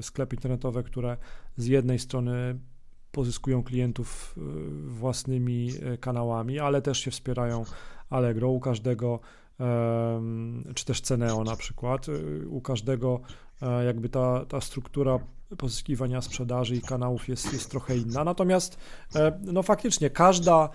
sklepy 0.02 0.36
internetowe, 0.36 0.84
które 0.84 1.18
z 1.58 1.66
jednej 1.66 2.00
strony 2.00 2.60
pozyskują 3.12 3.64
klientów 3.64 4.36
e, 4.38 4.42
własnymi 4.90 5.70
kanałami, 6.00 6.60
ale 6.60 6.82
też 6.82 7.00
się 7.00 7.12
wspierają 7.12 7.66
Allegro. 8.10 8.50
U 8.50 8.60
każdego 8.60 9.20
czy 10.76 10.86
też 10.86 11.02
Ceneo 11.02 11.44
na 11.44 11.56
przykład. 11.56 12.06
U 12.50 12.62
każdego 12.62 13.20
e, 13.62 13.86
jakby 13.86 14.10
ta, 14.10 14.46
ta 14.46 14.62
struktura 14.62 15.20
pozyskiwania 15.58 16.22
sprzedaży 16.22 16.76
i 16.76 16.82
kanałów 16.82 17.28
jest, 17.28 17.54
jest 17.54 17.72
trochę 17.72 17.98
inna. 17.98 18.24
Natomiast 18.24 18.78
e, 19.16 19.40
no 19.42 19.64
faktycznie 19.64 20.10
każda 20.10 20.70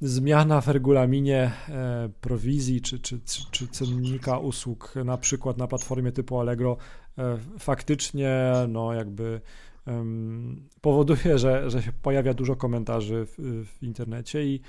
zmiana 0.00 0.60
w 0.60 0.68
regulaminie 0.68 1.52
e, 1.68 2.08
prowizji 2.20 2.80
czy, 2.80 2.98
czy, 2.98 3.20
czy 3.50 3.68
cennika 3.68 4.38
usług, 4.38 4.94
na 5.04 5.16
przykład 5.16 5.56
na 5.56 5.66
platformie 5.66 6.12
typu 6.12 6.40
Allegro, 6.40 6.76
faktycznie 7.58 8.52
no 8.68 8.94
jakby 8.94 9.40
powoduje, 10.80 11.38
że, 11.38 11.70
że 11.70 11.82
się 11.82 11.92
pojawia 11.92 12.34
dużo 12.34 12.56
komentarzy 12.56 13.26
w, 13.26 13.64
w 13.66 13.82
internecie 13.82 14.44
i 14.46 14.60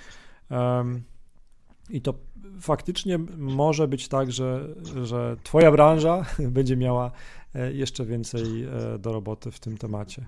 i 1.89 2.02
to 2.02 2.13
faktycznie 2.62 3.19
może 3.38 3.88
być 3.88 4.08
tak, 4.08 4.32
że, 4.32 4.67
że 5.04 5.36
Twoja 5.43 5.71
branża 5.71 6.26
będzie 6.58 6.78
miała 6.78 7.12
e, 7.56 7.73
jeszcze 7.73 8.06
więcej 8.06 8.63
e, 8.63 9.00
do 9.00 9.13
roboty 9.13 9.52
w 9.52 9.60
tym 9.60 9.78
temacie. 9.78 10.26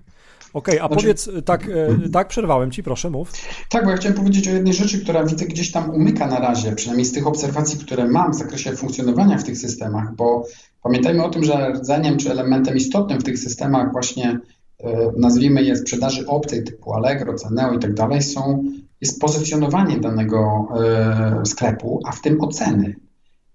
Okej, 0.54 0.76
okay, 0.76 0.86
a 0.86 0.88
znaczy... 0.88 1.02
powiedz, 1.02 1.30
tak, 1.46 1.70
e, 2.06 2.10
tak, 2.10 2.28
przerwałem 2.28 2.72
Ci, 2.72 2.84
proszę, 2.84 3.10
mów. 3.10 3.32
Tak, 3.70 3.86
bo 3.86 3.92
ja 3.92 3.98
chciałem 3.98 4.18
powiedzieć 4.18 4.48
o 4.48 4.52
jednej 4.52 4.74
rzeczy, 4.74 5.04
która 5.04 5.24
widzę 5.24 5.46
gdzieś 5.46 5.72
tam 5.72 5.90
umyka 5.90 6.28
na 6.28 6.40
razie, 6.40 6.76
przynajmniej 6.76 7.06
z 7.06 7.12
tych 7.12 7.28
obserwacji, 7.28 7.80
które 7.80 8.08
mam 8.08 8.32
w 8.32 8.36
zakresie 8.36 8.76
funkcjonowania 8.76 9.38
w 9.38 9.44
tych 9.44 9.58
systemach, 9.58 10.16
bo 10.16 10.46
pamiętajmy 10.84 11.24
o 11.24 11.30
tym, 11.30 11.44
że 11.44 11.72
rdzeniem 11.72 12.18
czy 12.18 12.32
elementem 12.32 12.78
istotnym 12.78 13.20
w 13.20 13.24
tych 13.24 13.40
systemach 13.40 13.92
właśnie 13.92 14.40
nazwijmy 15.18 15.64
je 15.64 15.76
sprzedaży 15.76 16.28
obcej 16.28 16.64
typu 16.64 16.94
Allegro, 16.94 17.34
Ceneo 17.34 17.74
i 17.74 17.80
tak 17.80 17.94
dalej, 17.94 18.22
są 18.22 18.64
jest 19.02 19.22
pozycjonowanie 19.22 20.00
danego 20.00 20.68
e, 20.80 21.46
sklepu, 21.46 22.00
a 22.06 22.12
w 22.12 22.22
tym 22.22 22.42
oceny. 22.42 22.96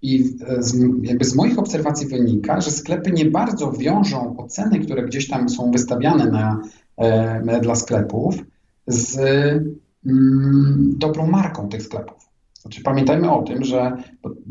I 0.02 0.24
z, 0.58 0.76
jakby 1.02 1.24
z 1.24 1.34
moich 1.34 1.58
obserwacji 1.58 2.06
wynika, 2.06 2.60
że 2.60 2.70
sklepy 2.70 3.10
nie 3.12 3.24
bardzo 3.24 3.72
wiążą 3.72 4.37
oceny, 4.37 4.80
które 4.80 5.02
gdzieś 5.02 5.28
tam 5.28 5.48
są 5.48 5.70
wystawiane 5.70 6.30
na, 6.30 6.62
e, 6.96 7.60
dla 7.60 7.74
sklepów, 7.74 8.34
z 8.87 9.18
mm, 10.06 10.94
dobrą 10.98 11.26
marką 11.26 11.68
tych 11.68 11.82
sklepów. 11.82 12.24
Znaczy, 12.60 12.82
pamiętajmy 12.82 13.30
o 13.30 13.42
tym, 13.42 13.64
że 13.64 13.96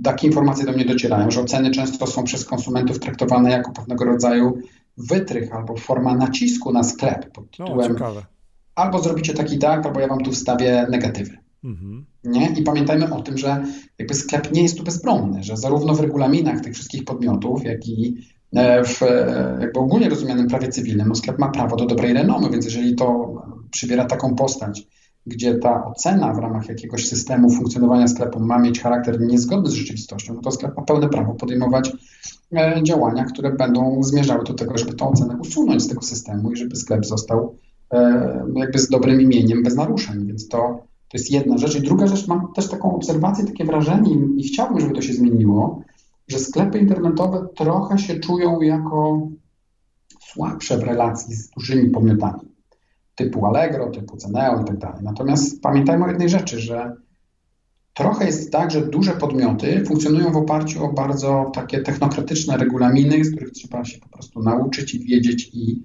takie 0.04 0.28
informacje 0.28 0.66
do 0.66 0.72
mnie 0.72 0.86
docierają, 0.86 1.32
że 1.32 1.42
oceny 1.42 1.72
często 1.72 2.08
są 2.08 2.24
przez 2.24 2.46
konsumentów 2.46 3.00
traktowane 3.00 3.52
jako 3.52 3.72
pewnego 3.72 4.06
rodzaju 4.06 4.58
wytrych 4.98 5.54
albo 5.54 5.78
forma 5.78 6.16
nacisku 6.16 6.74
na 6.74 6.84
sklep 6.84 7.32
pod 7.32 7.52
tytułem 7.52 7.96
no, 8.00 8.24
albo 8.76 9.00
zrobicie 9.00 9.34
taki 9.34 9.58
tak, 9.58 9.86
albo 9.86 10.00
ja 10.00 10.08
wam 10.08 10.20
tu 10.20 10.32
wstawię 10.32 10.88
negatywy. 10.90 11.38
Mhm. 11.64 12.06
Nie? 12.24 12.48
I 12.48 12.64
pamiętajmy 12.64 13.14
o 13.14 13.22
tym, 13.22 13.38
że 13.38 13.64
jakby 14.00 14.14
sklep 14.14 14.52
nie 14.52 14.64
jest 14.64 14.78
tu 14.78 14.84
bezbronny, 14.84 15.44
że 15.44 15.58
zarówno 15.58 15.96
w 15.96 16.00
regulaminach 16.00 16.62
tych 16.62 16.74
wszystkich 16.74 17.06
podmiotów, 17.06 17.64
jak 17.64 17.88
i 17.88 18.16
e, 18.56 18.84
w 18.84 19.02
e, 19.02 19.58
jakby 19.62 19.80
ogólnie 19.80 20.10
rozumianym 20.10 20.48
prawie 20.48 20.68
cywilnym, 20.68 21.08
no 21.08 21.16
sklep 21.16 21.40
ma 21.40 21.50
prawo 21.50 21.76
do 21.76 21.86
dobrej 21.86 22.14
renomy, 22.14 22.50
więc 22.50 22.66
jeżeli 22.66 22.96
to 22.96 23.36
przybiera 23.72 24.06
taką 24.06 24.36
postać, 24.36 24.88
gdzie 25.26 25.56
ta 25.56 25.86
ocena 25.86 26.34
w 26.34 26.38
ramach 26.38 26.70
jakiegoś 26.70 27.08
systemu 27.08 27.50
funkcjonowania 27.50 28.08
sklepu 28.08 28.40
ma 28.40 28.60
mieć 28.60 28.80
charakter 28.80 29.22
niezgodny 29.22 29.70
z 29.70 29.74
rzeczywistością, 29.74 30.42
to 30.42 30.52
sklep 30.52 30.78
ma 30.78 30.84
pełne 30.84 31.10
prawo 31.10 31.34
podejmować 31.34 31.92
e, 32.56 32.84
działania, 32.84 33.26
które 33.26 33.52
będą 33.52 34.04
zmierzały 34.04 34.44
do 34.44 34.54
tego, 34.54 34.78
żeby 34.78 34.94
tę 34.94 35.06
ocenę 35.06 35.38
usunąć 35.42 35.84
z 35.84 35.88
tego 35.88 36.02
systemu 36.02 36.52
i 36.52 36.56
żeby 36.56 36.76
sklep 36.76 37.06
został 37.06 37.56
E, 37.94 38.46
jakby 38.56 38.80
z 38.80 38.90
dobrym 38.90 39.22
imieniem, 39.22 39.64
bez 39.64 39.76
naruszeń, 39.76 40.28
więc 40.28 40.48
to, 40.48 40.58
to 41.10 41.18
jest 41.18 41.32
jedna 41.32 41.58
rzecz. 41.58 41.76
I 41.76 41.82
druga 41.82 42.08
rzecz, 42.08 42.28
mam 42.28 42.54
też 42.54 42.70
taką 42.70 42.96
obserwację, 42.96 43.46
takie 43.46 43.66
wrażenie 43.66 44.16
i 44.38 44.44
chciałbym, 44.44 44.80
żeby 44.80 44.94
to 44.94 45.02
się 45.02 45.14
zmieniło, 45.14 45.82
że 46.28 46.40
sklepy 46.40 46.80
internetowe 46.80 47.48
trochę 47.56 47.98
się 47.98 48.20
czują 48.20 48.62
jako 48.62 49.28
słabsze 50.22 50.78
w 50.78 50.84
relacji 50.84 51.36
z 51.36 51.50
dużymi 51.50 51.90
podmiotami, 51.90 52.42
typu 53.16 53.46
Allegro, 53.46 53.90
typu 53.90 54.18
Ceneo 54.18 54.62
i 54.62 54.66
tak 54.66 54.78
dalej. 54.78 55.04
Natomiast 55.04 55.62
pamiętajmy 55.62 56.06
o 56.06 56.08
jednej 56.08 56.30
rzeczy, 56.30 56.60
że 56.60 56.96
trochę 57.94 58.26
jest 58.26 58.52
tak, 58.52 58.72
że 58.72 58.88
duże 58.88 59.12
podmioty 59.12 59.84
funkcjonują 59.86 60.32
w 60.32 60.38
oparciu 60.38 60.86
o 60.86 60.94
bardzo 60.94 61.52
takie 61.54 61.82
technokratyczne 61.82 62.58
regulaminy, 62.58 63.26
z 63.26 63.32
których 63.32 63.52
trzeba 63.52 63.86
się 63.86 64.00
po 64.00 64.10
prostu 64.10 64.44
nauczyć 64.44 64.96
i 64.96 65.00
wiedzieć 65.00 65.50
i, 65.54 65.82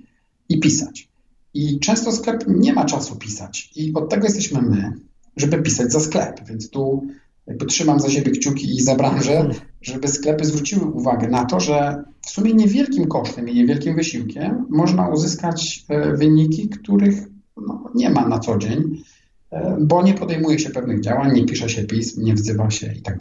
i 0.49 0.61
pisać. 0.61 1.09
I 1.55 1.81
często 1.81 2.13
sklep 2.13 2.45
nie 2.47 2.73
ma 2.73 2.85
czasu 2.85 3.17
pisać. 3.17 3.71
I 3.77 3.95
od 3.95 4.11
tego 4.11 4.25
jesteśmy 4.25 4.63
my, 4.63 4.93
żeby 5.37 5.63
pisać 5.63 5.93
za 5.93 6.01
sklep. 6.01 6.41
Więc 6.49 6.71
tu 6.71 7.07
jakby 7.47 7.67
trzymam 7.67 8.01
za 8.01 8.11
siebie 8.11 8.31
kciuki 8.31 8.77
i 8.77 8.83
za 8.83 8.95
branżę, 8.95 9.51
żeby 9.83 10.09
sklepy 10.09 10.45
zwróciły 10.45 10.87
uwagę 10.87 11.29
na 11.29 11.45
to, 11.45 11.61
że 11.61 12.05
w 12.29 12.31
sumie 12.31 12.55
niewielkim 12.55 13.09
kosztem 13.09 13.49
i 13.49 13.55
niewielkim 13.55 13.97
wysiłkiem 13.97 14.67
można 14.71 15.09
uzyskać 15.09 15.85
e, 15.89 16.17
wyniki, 16.17 16.69
których 16.69 17.15
no, 17.57 17.85
nie 17.95 18.11
ma 18.11 18.29
na 18.29 18.39
co 18.39 18.59
dzień, 18.59 19.03
e, 19.51 19.77
bo 19.81 20.03
nie 20.03 20.15
podejmuje 20.15 20.59
się 20.59 20.71
pewnych 20.71 21.01
działań, 21.01 21.33
nie 21.33 21.45
pisze 21.45 21.69
się 21.69 21.85
pism, 21.85 22.25
nie 22.25 22.35
wzywa 22.35 22.71
się 22.71 22.93
i 22.93 23.03
tak. 23.03 23.19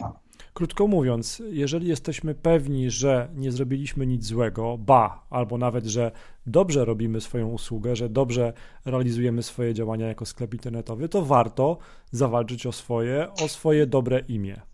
Krótko 0.54 0.86
mówiąc, 0.86 1.42
jeżeli 1.50 1.88
jesteśmy 1.88 2.34
pewni, 2.34 2.90
że 2.90 3.28
nie 3.36 3.52
zrobiliśmy 3.52 4.06
nic 4.06 4.24
złego, 4.24 4.78
ba, 4.78 5.26
albo 5.30 5.58
nawet, 5.58 5.84
że 5.84 6.12
dobrze 6.46 6.84
robimy 6.84 7.20
swoją 7.20 7.48
usługę, 7.48 7.96
że 7.96 8.08
dobrze 8.08 8.52
realizujemy 8.84 9.42
swoje 9.42 9.74
działania 9.74 10.06
jako 10.06 10.26
sklep 10.26 10.54
internetowy, 10.54 11.08
to 11.08 11.24
warto 11.24 11.78
zawalczyć 12.12 12.66
o 12.66 12.72
swoje, 12.72 13.28
o 13.44 13.48
swoje 13.48 13.86
dobre 13.86 14.20
imię. 14.28 14.67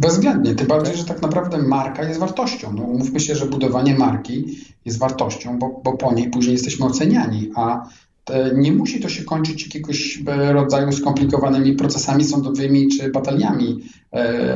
Bezwzględnie, 0.00 0.54
tym 0.54 0.66
bardziej, 0.66 0.96
że 0.96 1.04
tak 1.04 1.22
naprawdę 1.22 1.58
marka 1.58 2.08
jest 2.08 2.20
wartością. 2.20 2.72
No, 2.76 2.82
umówmy 2.82 3.20
się, 3.20 3.34
że 3.34 3.46
budowanie 3.46 3.94
marki 3.94 4.58
jest 4.84 4.98
wartością, 4.98 5.58
bo, 5.58 5.80
bo 5.84 5.96
po 5.96 6.14
niej 6.14 6.30
później 6.30 6.52
jesteśmy 6.52 6.86
oceniani, 6.86 7.50
a 7.54 7.88
nie 8.54 8.72
musi 8.72 9.00
to 9.00 9.08
się 9.08 9.24
kończyć 9.24 9.64
jakiegoś 9.64 10.22
rodzaju 10.52 10.92
skomplikowanymi 10.92 11.72
procesami 11.72 12.24
sądowymi 12.24 12.88
czy 12.88 13.10
bataliami 13.10 13.80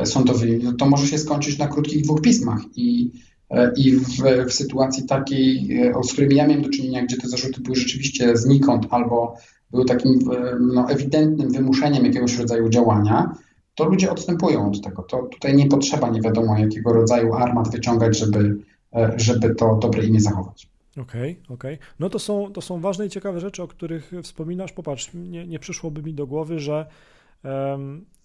sądowymi. 0.03 0.63
No 0.63 0.73
to 0.73 0.85
może 0.85 1.07
się 1.07 1.17
skończyć 1.17 1.57
na 1.57 1.67
krótkich 1.67 2.03
dwóch 2.03 2.21
pismach 2.21 2.59
i 2.75 3.11
i 3.77 3.91
w, 3.91 4.05
w, 4.47 4.53
sytuacji 4.53 5.03
takiej, 5.03 5.77
z 6.03 6.13
którymi 6.13 6.35
ja 6.35 6.47
miałem 6.47 6.63
do 6.63 6.69
czynienia, 6.69 7.03
gdzie 7.05 7.17
te 7.17 7.27
zarzuty 7.27 7.61
były 7.61 7.75
rzeczywiście 7.75 8.37
znikąd 8.37 8.85
albo 8.89 9.37
były 9.71 9.85
takim 9.85 10.19
no, 10.73 10.89
ewidentnym 10.89 11.49
wymuszeniem 11.51 12.05
jakiegoś 12.05 12.37
rodzaju 12.37 12.69
działania, 12.69 13.35
to 13.75 13.85
ludzie 13.85 14.11
odstępują 14.11 14.67
od 14.67 14.81
tego. 14.81 15.03
To 15.03 15.23
tutaj 15.23 15.55
nie 15.55 15.67
potrzeba 15.67 16.09
nie 16.09 16.21
wiadomo 16.21 16.57
jakiego 16.57 16.93
rodzaju 16.93 17.33
armat 17.33 17.71
wyciągać, 17.71 18.17
żeby, 18.17 18.57
e, 18.95 19.13
żeby 19.17 19.55
to 19.55 19.75
dobre 19.75 20.03
imię 20.03 20.21
zachować. 20.21 20.67
Okej, 20.91 21.31
okay, 21.31 21.55
okej. 21.55 21.75
Okay. 21.75 21.87
No 21.99 22.09
to 22.09 22.19
są, 22.19 22.51
to 22.53 22.61
są 22.61 22.81
ważne 22.81 23.05
i 23.05 23.09
ciekawe 23.09 23.39
rzeczy, 23.39 23.63
o 23.63 23.67
których 23.67 24.11
wspominasz. 24.23 24.71
Popatrz, 24.71 25.09
nie, 25.13 25.47
nie 25.47 25.59
przyszłoby 25.59 26.03
mi 26.03 26.13
do 26.13 26.27
głowy, 26.27 26.59
że, 26.59 26.85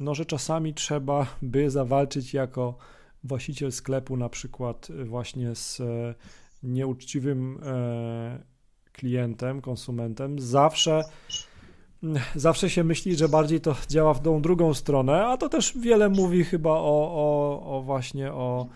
no, 0.00 0.14
że 0.14 0.26
czasami 0.26 0.74
trzeba 0.74 1.26
by 1.42 1.70
zawalczyć 1.70 2.34
jako 2.34 2.78
właściciel 3.24 3.72
sklepu 3.72 4.16
na 4.16 4.28
przykład 4.28 4.88
właśnie 5.04 5.54
z 5.54 5.80
e, 5.80 6.14
nieuczciwym 6.62 7.60
e, 7.62 8.38
klientem, 8.92 9.60
konsumentem. 9.60 10.38
Zawsze 10.38 11.02
zawsze 12.34 12.70
się 12.70 12.84
myśli, 12.84 13.16
że 13.16 13.28
bardziej 13.28 13.60
to 13.60 13.76
działa 13.88 14.14
w 14.14 14.22
tą 14.22 14.42
drugą 14.42 14.74
stronę, 14.74 15.26
a 15.26 15.36
to 15.36 15.48
też 15.48 15.78
wiele 15.78 16.08
mówi 16.08 16.44
chyba 16.44 16.70
o, 16.70 17.12
o, 17.14 17.62
o 17.76 17.82
właśnie 17.82 18.32
o, 18.32 18.66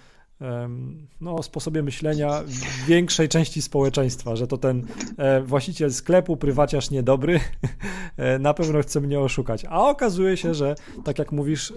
no, 1.20 1.34
o 1.34 1.42
sposobie 1.42 1.82
myślenia 1.82 2.42
większej 2.86 3.28
części 3.28 3.62
społeczeństwa, 3.62 4.36
że 4.36 4.46
to 4.46 4.58
ten 4.58 4.86
e, 5.16 5.42
właściciel 5.42 5.92
sklepu, 5.92 6.36
prywaciarz 6.36 6.90
niedobry, 6.90 7.40
e, 8.16 8.38
na 8.38 8.54
pewno 8.54 8.82
chce 8.82 9.00
mnie 9.00 9.20
oszukać. 9.20 9.64
A 9.68 9.88
okazuje 9.88 10.36
się, 10.36 10.54
że 10.54 10.74
tak 11.04 11.18
jak 11.18 11.32
mówisz, 11.32 11.72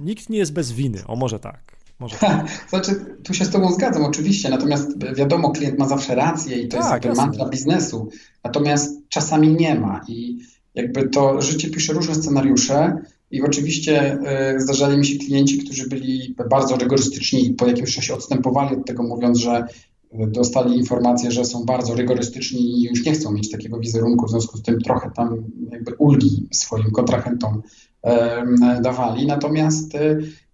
nikt 0.00 0.30
nie 0.30 0.38
jest 0.38 0.52
bez 0.52 0.72
winy. 0.72 1.02
O, 1.06 1.16
może 1.16 1.38
tak. 1.38 1.75
Może. 1.98 2.16
Znaczy, 2.70 3.16
tu 3.22 3.34
się 3.34 3.44
z 3.44 3.50
Tobą 3.50 3.72
zgadzam, 3.72 4.04
oczywiście, 4.04 4.48
natomiast 4.50 5.14
wiadomo, 5.14 5.50
klient 5.50 5.78
ma 5.78 5.88
zawsze 5.88 6.14
rację 6.14 6.58
i 6.58 6.68
to 6.68 6.78
tak, 6.78 7.04
jest 7.04 7.16
mantra 7.16 7.48
biznesu, 7.48 8.08
natomiast 8.44 9.08
czasami 9.08 9.48
nie 9.48 9.74
ma 9.74 10.00
i 10.08 10.38
jakby 10.74 11.08
to 11.08 11.42
życie 11.42 11.70
pisze 11.70 11.92
różne 11.92 12.14
scenariusze 12.14 12.96
i 13.30 13.42
oczywiście 13.42 14.18
y, 14.54 14.60
zdarzali 14.60 14.98
mi 14.98 15.06
się 15.06 15.18
klienci, 15.18 15.58
którzy 15.58 15.88
byli 15.88 16.34
bardzo 16.50 16.76
rygorystyczni 16.76 17.46
i 17.46 17.54
po 17.54 17.66
jakimś 17.66 17.94
czasie 17.94 18.14
odstępowali 18.14 18.76
od 18.76 18.86
tego, 18.86 19.02
mówiąc, 19.02 19.38
że 19.38 19.64
y, 20.14 20.26
dostali 20.26 20.78
informację, 20.78 21.30
że 21.30 21.44
są 21.44 21.64
bardzo 21.64 21.94
rygorystyczni 21.94 22.60
i 22.60 22.82
już 22.82 23.04
nie 23.04 23.12
chcą 23.12 23.32
mieć 23.32 23.50
takiego 23.50 23.78
wizerunku, 23.78 24.26
w 24.26 24.30
związku 24.30 24.58
z 24.58 24.62
tym 24.62 24.80
trochę 24.80 25.10
tam 25.10 25.44
jakby 25.70 25.94
ulgi 25.94 26.48
swoim 26.52 26.90
kontrahentom 26.90 27.62
y, 28.06 28.10
dawali. 28.82 29.26
Natomiast 29.26 29.96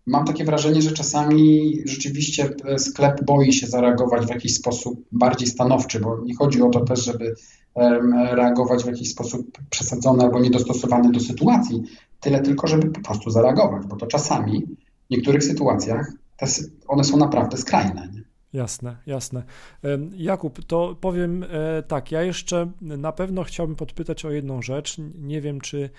Mam 0.06 0.24
takie 0.24 0.44
wrażenie, 0.44 0.82
że 0.82 0.92
czasami 0.92 1.74
rzeczywiście 1.84 2.50
e, 2.64 2.78
sklep 2.78 3.24
boi 3.24 3.52
się 3.52 3.66
zareagować 3.66 4.26
w 4.26 4.30
jakiś 4.30 4.54
sposób 4.54 5.04
bardziej 5.12 5.48
stanowczy, 5.48 6.00
bo 6.00 6.20
nie 6.24 6.36
chodzi 6.36 6.62
o 6.62 6.70
to 6.70 6.80
też, 6.80 7.04
żeby 7.04 7.34
reagować 8.32 8.84
w 8.84 8.86
jakiś 8.86 9.10
sposób 9.10 9.58
przesadzony 9.70 10.22
albo 10.22 10.40
niedostosowany 10.40 11.12
do 11.12 11.20
sytuacji, 11.20 11.82
tyle 12.20 12.40
tylko, 12.40 12.66
żeby 12.66 12.90
po 12.90 13.00
prostu 13.00 13.30
zareagować, 13.30 13.86
bo 13.86 13.96
to 13.96 14.06
czasami 14.06 14.66
w 15.06 15.10
niektórych 15.10 15.44
sytuacjach 15.44 16.12
one 16.88 17.04
są 17.04 17.16
naprawdę 17.16 17.56
skrajne. 17.56 18.08
Nie? 18.12 18.22
Jasne, 18.52 18.96
jasne. 19.06 19.42
Jakub, 20.16 20.64
to 20.64 20.96
powiem 21.00 21.44
e, 21.50 21.82
tak, 21.82 22.12
ja 22.12 22.22
jeszcze 22.22 22.70
na 22.80 23.12
pewno 23.12 23.44
chciałbym 23.44 23.76
podpytać 23.76 24.24
o 24.24 24.30
jedną 24.30 24.62
rzecz. 24.62 24.96
Nie 25.18 25.40
wiem, 25.40 25.60
czy 25.60 25.90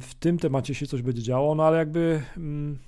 w 0.00 0.14
tym 0.20 0.38
temacie 0.38 0.74
się 0.74 0.86
coś 0.86 1.02
będzie 1.02 1.22
działo, 1.22 1.54
no 1.54 1.64
ale 1.64 1.78
jakby 1.78 2.22
mm, 2.36 2.78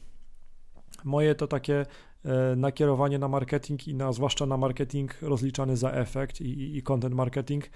Moje 1.04 1.34
to 1.34 1.46
takie 1.46 1.86
e, 2.24 2.56
nakierowanie 2.56 3.18
na 3.18 3.28
marketing 3.28 3.88
i 3.88 3.94
na, 3.94 4.12
zwłaszcza 4.12 4.46
na 4.46 4.56
marketing 4.56 5.22
rozliczany 5.22 5.76
za 5.76 5.90
efekt 5.90 6.40
i, 6.40 6.76
i 6.76 6.82
content 6.82 7.14
marketing 7.14 7.70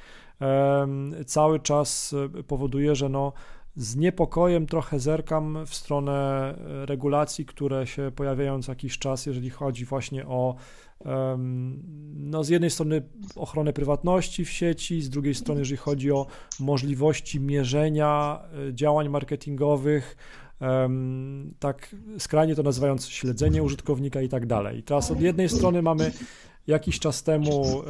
cały 1.26 1.60
czas 1.60 2.14
e, 2.38 2.42
powoduje, 2.42 2.94
że 2.94 3.08
no 3.08 3.32
z 3.76 3.96
niepokojem 3.96 4.66
trochę 4.66 5.00
zerkam 5.00 5.66
w 5.66 5.74
stronę 5.74 6.12
e, 6.12 6.86
regulacji, 6.86 7.46
które 7.46 7.86
się 7.86 8.12
pojawiają 8.16 8.62
co 8.62 8.72
jakiś 8.72 8.98
czas, 8.98 9.26
jeżeli 9.26 9.50
chodzi 9.50 9.84
właśnie 9.84 10.26
o 10.26 10.54
no 12.14 12.44
z 12.44 12.48
jednej 12.48 12.70
strony 12.70 13.02
ochronę 13.36 13.72
prywatności 13.72 14.44
w 14.44 14.50
sieci, 14.50 15.02
z 15.02 15.10
drugiej 15.10 15.34
strony 15.34 15.60
jeżeli 15.60 15.76
chodzi 15.76 16.12
o 16.12 16.26
możliwości 16.60 17.40
mierzenia 17.40 18.42
działań 18.72 19.08
marketingowych, 19.08 20.16
tak 21.58 21.94
skrajnie 22.18 22.54
to 22.54 22.62
nazywając 22.62 23.08
śledzenie 23.08 23.62
użytkownika 23.62 24.22
i 24.22 24.28
tak 24.28 24.46
dalej. 24.46 24.78
I 24.78 24.82
teraz 24.82 25.10
od 25.10 25.20
jednej 25.20 25.48
strony 25.48 25.82
mamy 25.82 26.12
jakiś 26.66 26.98
czas 26.98 27.22
temu 27.22 27.82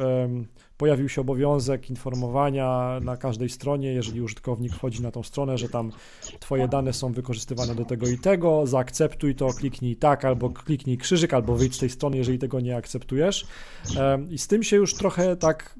pojawił 0.77 1.09
się 1.09 1.21
obowiązek 1.21 1.89
informowania 1.89 2.99
na 3.03 3.17
każdej 3.17 3.49
stronie, 3.49 3.93
jeżeli 3.93 4.21
użytkownik 4.21 4.73
wchodzi 4.73 5.01
na 5.01 5.11
tą 5.11 5.23
stronę, 5.23 5.57
że 5.57 5.69
tam 5.69 5.91
twoje 6.39 6.67
dane 6.67 6.93
są 6.93 7.11
wykorzystywane 7.11 7.75
do 7.75 7.85
tego 7.85 8.07
i 8.07 8.17
tego, 8.17 8.67
zaakceptuj 8.67 9.35
to, 9.35 9.53
kliknij 9.53 9.95
tak, 9.95 10.25
albo 10.25 10.49
kliknij 10.49 10.97
krzyżyk, 10.97 11.33
albo 11.33 11.55
wyjdź 11.55 11.75
z 11.75 11.79
tej 11.79 11.89
strony, 11.89 12.17
jeżeli 12.17 12.39
tego 12.39 12.59
nie 12.59 12.75
akceptujesz. 12.75 13.47
I 14.29 14.37
z 14.37 14.47
tym 14.47 14.63
się 14.63 14.75
już 14.75 14.93
trochę 14.93 15.35
tak 15.35 15.75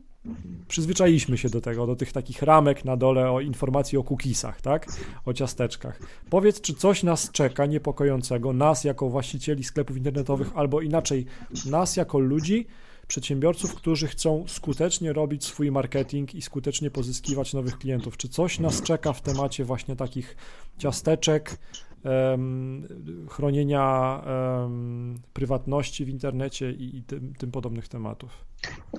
przyzwyczailiśmy 0.67 1.37
się 1.37 1.49
do 1.49 1.61
tego, 1.61 1.87
do 1.87 1.95
tych 1.95 2.11
takich 2.11 2.41
ramek 2.41 2.85
na 2.85 2.97
dole 2.97 3.31
o 3.31 3.41
informacji 3.41 3.97
o 3.97 4.03
cookiesach, 4.03 4.61
tak? 4.61 4.87
O 5.25 5.33
ciasteczkach. 5.33 5.99
Powiedz, 6.29 6.61
czy 6.61 6.73
coś 6.73 7.03
nas 7.03 7.31
czeka 7.31 7.65
niepokojącego, 7.65 8.53
nas 8.53 8.83
jako 8.83 9.09
właścicieli 9.09 9.63
sklepów 9.63 9.97
internetowych, 9.97 10.51
albo 10.55 10.81
inaczej, 10.81 11.25
nas 11.65 11.95
jako 11.95 12.19
ludzi, 12.19 12.67
przedsiębiorców, 13.07 13.75
którzy 13.75 14.07
chcą 14.07 14.43
skutecznie 14.47 15.13
robić 15.13 15.45
swój 15.45 15.71
marketing 15.71 16.35
i 16.35 16.41
skutecznie 16.41 16.91
pozyskiwać 16.91 17.53
nowych 17.53 17.77
klientów. 17.77 18.17
Czy 18.17 18.29
coś 18.29 18.59
nas 18.59 18.81
czeka 18.81 19.13
w 19.13 19.21
temacie 19.21 19.65
właśnie 19.65 19.95
takich 19.95 20.35
ciasteczek, 20.77 21.59
chronienia 23.29 24.21
prywatności 25.33 26.05
w 26.05 26.09
internecie 26.09 26.71
i, 26.71 26.97
i 26.97 27.03
tym, 27.03 27.33
tym, 27.37 27.51
podobnych 27.51 27.87
tematów? 27.87 28.48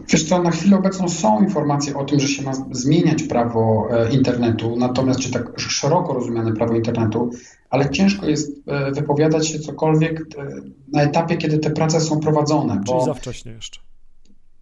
Wiesz 0.08 0.28
co, 0.28 0.42
na 0.42 0.50
chwilę 0.50 0.76
obecną 0.76 1.08
są 1.08 1.42
informacje 1.42 1.96
o 1.96 2.04
tym, 2.04 2.20
że 2.20 2.28
się 2.28 2.42
ma 2.42 2.52
zmieniać 2.70 3.22
prawo 3.22 3.88
e, 3.90 4.12
internetu, 4.12 4.76
natomiast 4.76 5.20
czy 5.20 5.30
tak 5.30 5.60
szeroko 5.60 6.12
rozumiane 6.12 6.52
prawo 6.52 6.74
internetu, 6.74 7.30
ale 7.70 7.90
ciężko 7.90 8.26
jest 8.26 8.52
e, 8.66 8.92
wypowiadać 8.92 9.48
się 9.48 9.58
cokolwiek 9.58 10.20
e, 10.20 10.46
na 10.92 11.02
etapie, 11.02 11.36
kiedy 11.36 11.58
te 11.58 11.70
prace 11.70 12.00
są 12.00 12.20
prowadzone. 12.20 12.80
Czyli 12.86 13.04
za 13.04 13.14
wcześnie 13.14 13.52
jeszcze. 13.52 13.80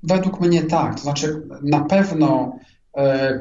Według 0.02 0.40
mnie 0.40 0.62
tak, 0.62 0.94
to 0.94 1.02
znaczy 1.02 1.42
na 1.62 1.80
pewno 1.80 2.58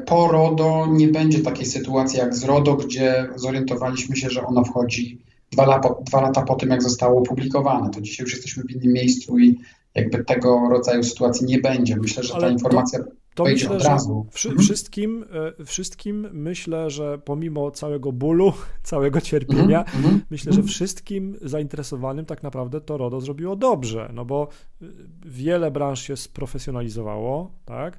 po 0.06 0.28
RODO 0.28 0.86
nie 0.90 1.08
będzie 1.08 1.38
takiej 1.38 1.66
sytuacji 1.66 2.18
jak 2.18 2.34
z 2.34 2.44
RODO, 2.44 2.76
gdzie 2.76 3.28
zorientowaliśmy 3.36 4.16
się, 4.16 4.30
że 4.30 4.46
ono 4.46 4.64
wchodzi 4.64 5.18
dwa, 5.52 5.66
lata, 5.66 5.94
dwa 6.06 6.20
lata 6.20 6.42
po 6.42 6.54
tym, 6.54 6.70
jak 6.70 6.82
zostało 6.82 7.20
opublikowane. 7.20 7.90
To 7.90 8.00
dzisiaj 8.00 8.24
już 8.24 8.32
jesteśmy 8.32 8.62
w 8.62 8.70
innym 8.70 8.92
miejscu 8.92 9.38
i 9.38 9.58
jakby 9.98 10.24
tego 10.24 10.68
rodzaju 10.70 11.02
sytuacji 11.02 11.46
nie 11.46 11.58
będzie. 11.58 11.96
Myślę, 11.96 12.22
że 12.22 12.34
Ale 12.34 12.42
ta 12.42 12.48
informacja 12.48 12.98
to, 13.38 13.44
myślę, 13.44 13.76
od 13.76 13.82
razu. 13.82 14.26
Wszy, 14.30 14.48
mhm. 14.48 14.64
wszystkim, 14.64 15.24
e, 15.60 15.64
wszystkim 15.64 16.28
myślę, 16.32 16.90
że 16.90 17.18
pomimo 17.18 17.70
całego 17.70 18.12
bólu, 18.12 18.52
całego 18.82 19.20
cierpienia, 19.20 19.78
mhm, 19.80 20.04
mhm, 20.04 20.20
myślę, 20.30 20.52
że 20.52 20.62
wszystkim 20.62 21.36
zainteresowanym 21.42 22.26
tak 22.26 22.42
naprawdę 22.42 22.80
to 22.80 22.96
RODO 22.96 23.20
zrobiło 23.20 23.56
dobrze, 23.56 24.10
no 24.14 24.24
bo 24.24 24.48
e, 24.82 24.86
wiele 25.26 25.70
branż 25.70 26.02
się 26.02 26.16
sprofesjonalizowało, 26.16 27.50
tak? 27.64 27.98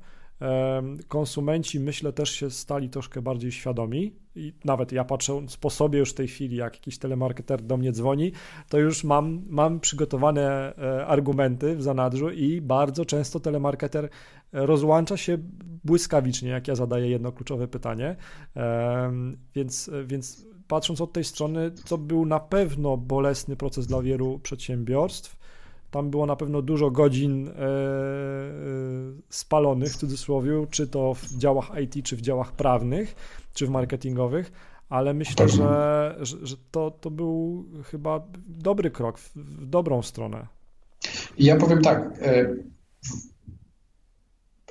Konsumenci, 1.08 1.80
myślę, 1.80 2.13
też 2.13 2.30
się 2.32 2.49
stali 2.49 2.89
troszkę 2.89 3.21
bardziej 3.21 3.52
świadomi 3.52 4.15
i 4.36 4.54
nawet 4.65 4.91
ja 4.91 5.04
patrzę 5.04 5.41
po 5.62 5.69
sobie 5.69 5.99
już 5.99 6.10
w 6.10 6.13
tej 6.13 6.28
chwili, 6.28 6.56
jak 6.56 6.73
jakiś 6.73 6.97
telemarketer 6.97 7.62
do 7.62 7.78
mnie 7.78 7.91
dzwoni, 7.91 8.32
to 8.69 8.80
już 8.80 9.04
mam, 9.04 9.41
mam 9.49 9.80
przygotowane 9.80 10.75
e, 10.78 11.06
argumenty 11.06 11.75
w 11.75 11.84
zanadrzu 11.84 12.30
i 12.30 12.62
bardzo 12.62 13.06
często 13.06 13.39
telemarketer 13.39 14.06
e, 14.06 14.10
rozłącza 14.65 15.17
się 15.17 15.38
błyskawicznie, 15.84 16.49
jak 16.49 16.67
ja 16.67 16.75
zadaję 16.75 17.10
jedno 17.10 17.32
kluczowe 17.32 17.67
pytanie, 17.67 18.15
więc, 19.56 19.91
więc 20.06 20.47
patrząc 20.67 21.02
od 21.02 21.13
tej 21.13 21.23
strony, 21.23 21.71
to 21.71 21.97
był 21.97 22.25
na 22.25 22.39
pewno 22.39 22.97
bolesny 22.97 23.56
proces 23.56 23.88
dla 23.88 24.02
wielu 24.02 24.39
przedsiębiorstw, 24.39 25.38
tam 25.91 26.10
było 26.10 26.25
na 26.25 26.36
pewno 26.36 26.62
dużo 26.62 26.91
godzin 26.91 27.47
e, 27.47 27.52
e, 27.52 27.62
spalonych 29.30 29.93
w 29.93 29.97
cudzysłowie, 29.97 30.67
czy 30.69 30.88
to 30.88 31.13
w 31.13 31.38
działach 31.38 31.71
IT, 31.84 32.06
czy 32.06 32.15
w 32.15 32.21
działach 32.21 32.52
prawnych, 32.52 33.15
czy 33.54 33.67
w 33.67 33.69
marketingowych, 33.69 34.52
ale 34.89 35.13
myślę, 35.13 35.49
że, 35.49 36.15
że, 36.19 36.38
że 36.41 36.56
to, 36.71 36.91
to 36.91 37.12
był 37.12 37.65
chyba 37.84 38.28
dobry 38.47 38.91
krok 38.91 39.19
w, 39.19 39.36
w 39.36 39.65
dobrą 39.65 40.02
stronę. 40.02 40.47
Ja 41.38 41.56
powiem 41.56 41.82
tak. 41.82 42.19
E, 42.21 42.56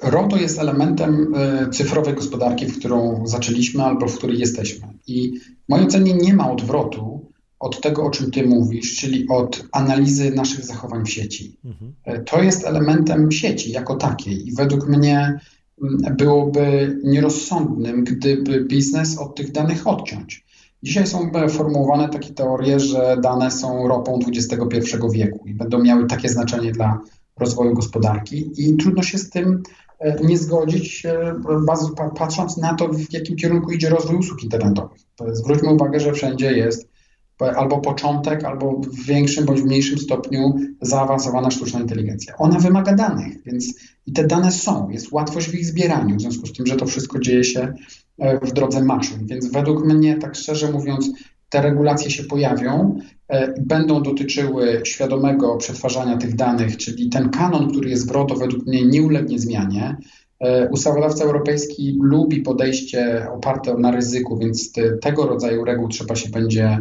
RODO 0.02 0.36
jest 0.36 0.58
elementem 0.58 1.34
cyfrowej 1.72 2.14
gospodarki, 2.14 2.66
w 2.66 2.78
którą 2.78 3.26
zaczęliśmy 3.26 3.84
albo 3.84 4.06
w 4.06 4.18
której 4.18 4.38
jesteśmy. 4.38 4.88
I 5.06 5.38
w 5.38 5.68
mojej 5.68 5.86
ocenie 5.86 6.14
nie 6.14 6.34
ma 6.34 6.50
odwrotu 6.50 7.17
od 7.60 7.80
tego, 7.80 8.04
o 8.04 8.10
czym 8.10 8.30
Ty 8.30 8.46
mówisz, 8.46 8.96
czyli 8.96 9.28
od 9.28 9.64
analizy 9.72 10.30
naszych 10.30 10.64
zachowań 10.64 11.04
w 11.04 11.10
sieci. 11.10 11.56
Mhm. 11.64 11.94
E, 12.04 12.18
to 12.18 12.42
jest 12.42 12.66
elementem 12.66 13.32
sieci 13.32 13.72
jako 13.72 13.96
takiej 13.96 14.48
i 14.48 14.54
według 14.54 14.88
mnie 14.88 15.40
mm, 15.82 16.16
byłoby 16.16 16.96
nierozsądnym, 17.04 18.04
gdyby 18.04 18.64
biznes 18.64 19.18
od 19.18 19.34
tych 19.34 19.52
danych 19.52 19.86
odciąć. 19.86 20.44
Dzisiaj 20.82 21.06
są 21.06 21.30
formułowane 21.48 22.08
takie 22.08 22.34
teorie, 22.34 22.80
że 22.80 23.16
dane 23.22 23.50
są 23.50 23.88
ropą 23.88 24.18
XXI 24.28 24.96
wieku 25.12 25.44
i 25.46 25.54
będą 25.54 25.78
miały 25.82 26.06
takie 26.06 26.28
znaczenie 26.28 26.72
dla 26.72 27.00
rozwoju 27.38 27.74
gospodarki 27.74 28.50
i 28.56 28.76
trudno 28.76 29.02
się 29.02 29.18
z 29.18 29.30
tym 29.30 29.62
e, 29.98 30.24
nie 30.24 30.38
zgodzić, 30.38 31.06
e, 31.06 31.34
patrząc 32.18 32.56
na 32.56 32.74
to, 32.74 32.88
w 32.88 33.12
jakim 33.12 33.36
kierunku 33.36 33.72
idzie 33.72 33.88
rozwój 33.88 34.16
usług 34.16 34.42
internetowych. 34.44 35.00
Zwróćmy 35.32 35.72
uwagę, 35.72 36.00
że 36.00 36.12
wszędzie 36.12 36.52
jest 36.52 36.88
albo 37.40 37.78
początek, 37.78 38.44
albo 38.44 38.72
w 38.72 39.04
większym 39.04 39.44
bądź 39.44 39.62
mniejszym 39.62 39.98
stopniu 39.98 40.54
zaawansowana 40.80 41.50
sztuczna 41.50 41.80
inteligencja. 41.80 42.34
Ona 42.38 42.58
wymaga 42.58 42.94
danych, 42.94 43.44
więc 43.44 43.74
i 44.06 44.12
te 44.12 44.26
dane 44.26 44.52
są, 44.52 44.90
jest 44.90 45.12
łatwość 45.12 45.48
w 45.48 45.54
ich 45.54 45.66
zbieraniu, 45.66 46.16
w 46.16 46.20
związku 46.20 46.46
z 46.46 46.52
tym, 46.52 46.66
że 46.66 46.76
to 46.76 46.86
wszystko 46.86 47.18
dzieje 47.18 47.44
się 47.44 47.72
e, 48.18 48.46
w 48.46 48.52
drodze 48.52 48.84
maszyn. 48.84 49.26
Więc 49.26 49.52
według 49.52 49.84
mnie, 49.84 50.16
tak 50.16 50.34
szczerze 50.34 50.72
mówiąc, 50.72 51.10
te 51.48 51.62
regulacje 51.62 52.10
się 52.10 52.24
pojawią, 52.24 52.98
e, 53.28 53.54
będą 53.60 54.02
dotyczyły 54.02 54.80
świadomego 54.84 55.56
przetwarzania 55.56 56.16
tych 56.16 56.34
danych, 56.34 56.76
czyli 56.76 57.08
ten 57.08 57.30
kanon, 57.30 57.70
który 57.70 57.90
jest 57.90 58.08
w 58.08 58.10
RODO, 58.10 58.34
według 58.34 58.66
mnie 58.66 58.86
nie 58.86 59.02
ulegnie 59.02 59.38
zmianie. 59.38 59.96
E, 60.40 60.68
ustawodawca 60.68 61.24
europejski 61.24 61.98
lubi 62.02 62.42
podejście 62.42 63.26
oparte 63.32 63.74
na 63.74 63.90
ryzyku, 63.90 64.38
więc 64.38 64.72
te, 64.72 64.96
tego 64.96 65.26
rodzaju 65.26 65.64
reguł 65.64 65.88
trzeba 65.88 66.16
się 66.16 66.30
będzie 66.30 66.78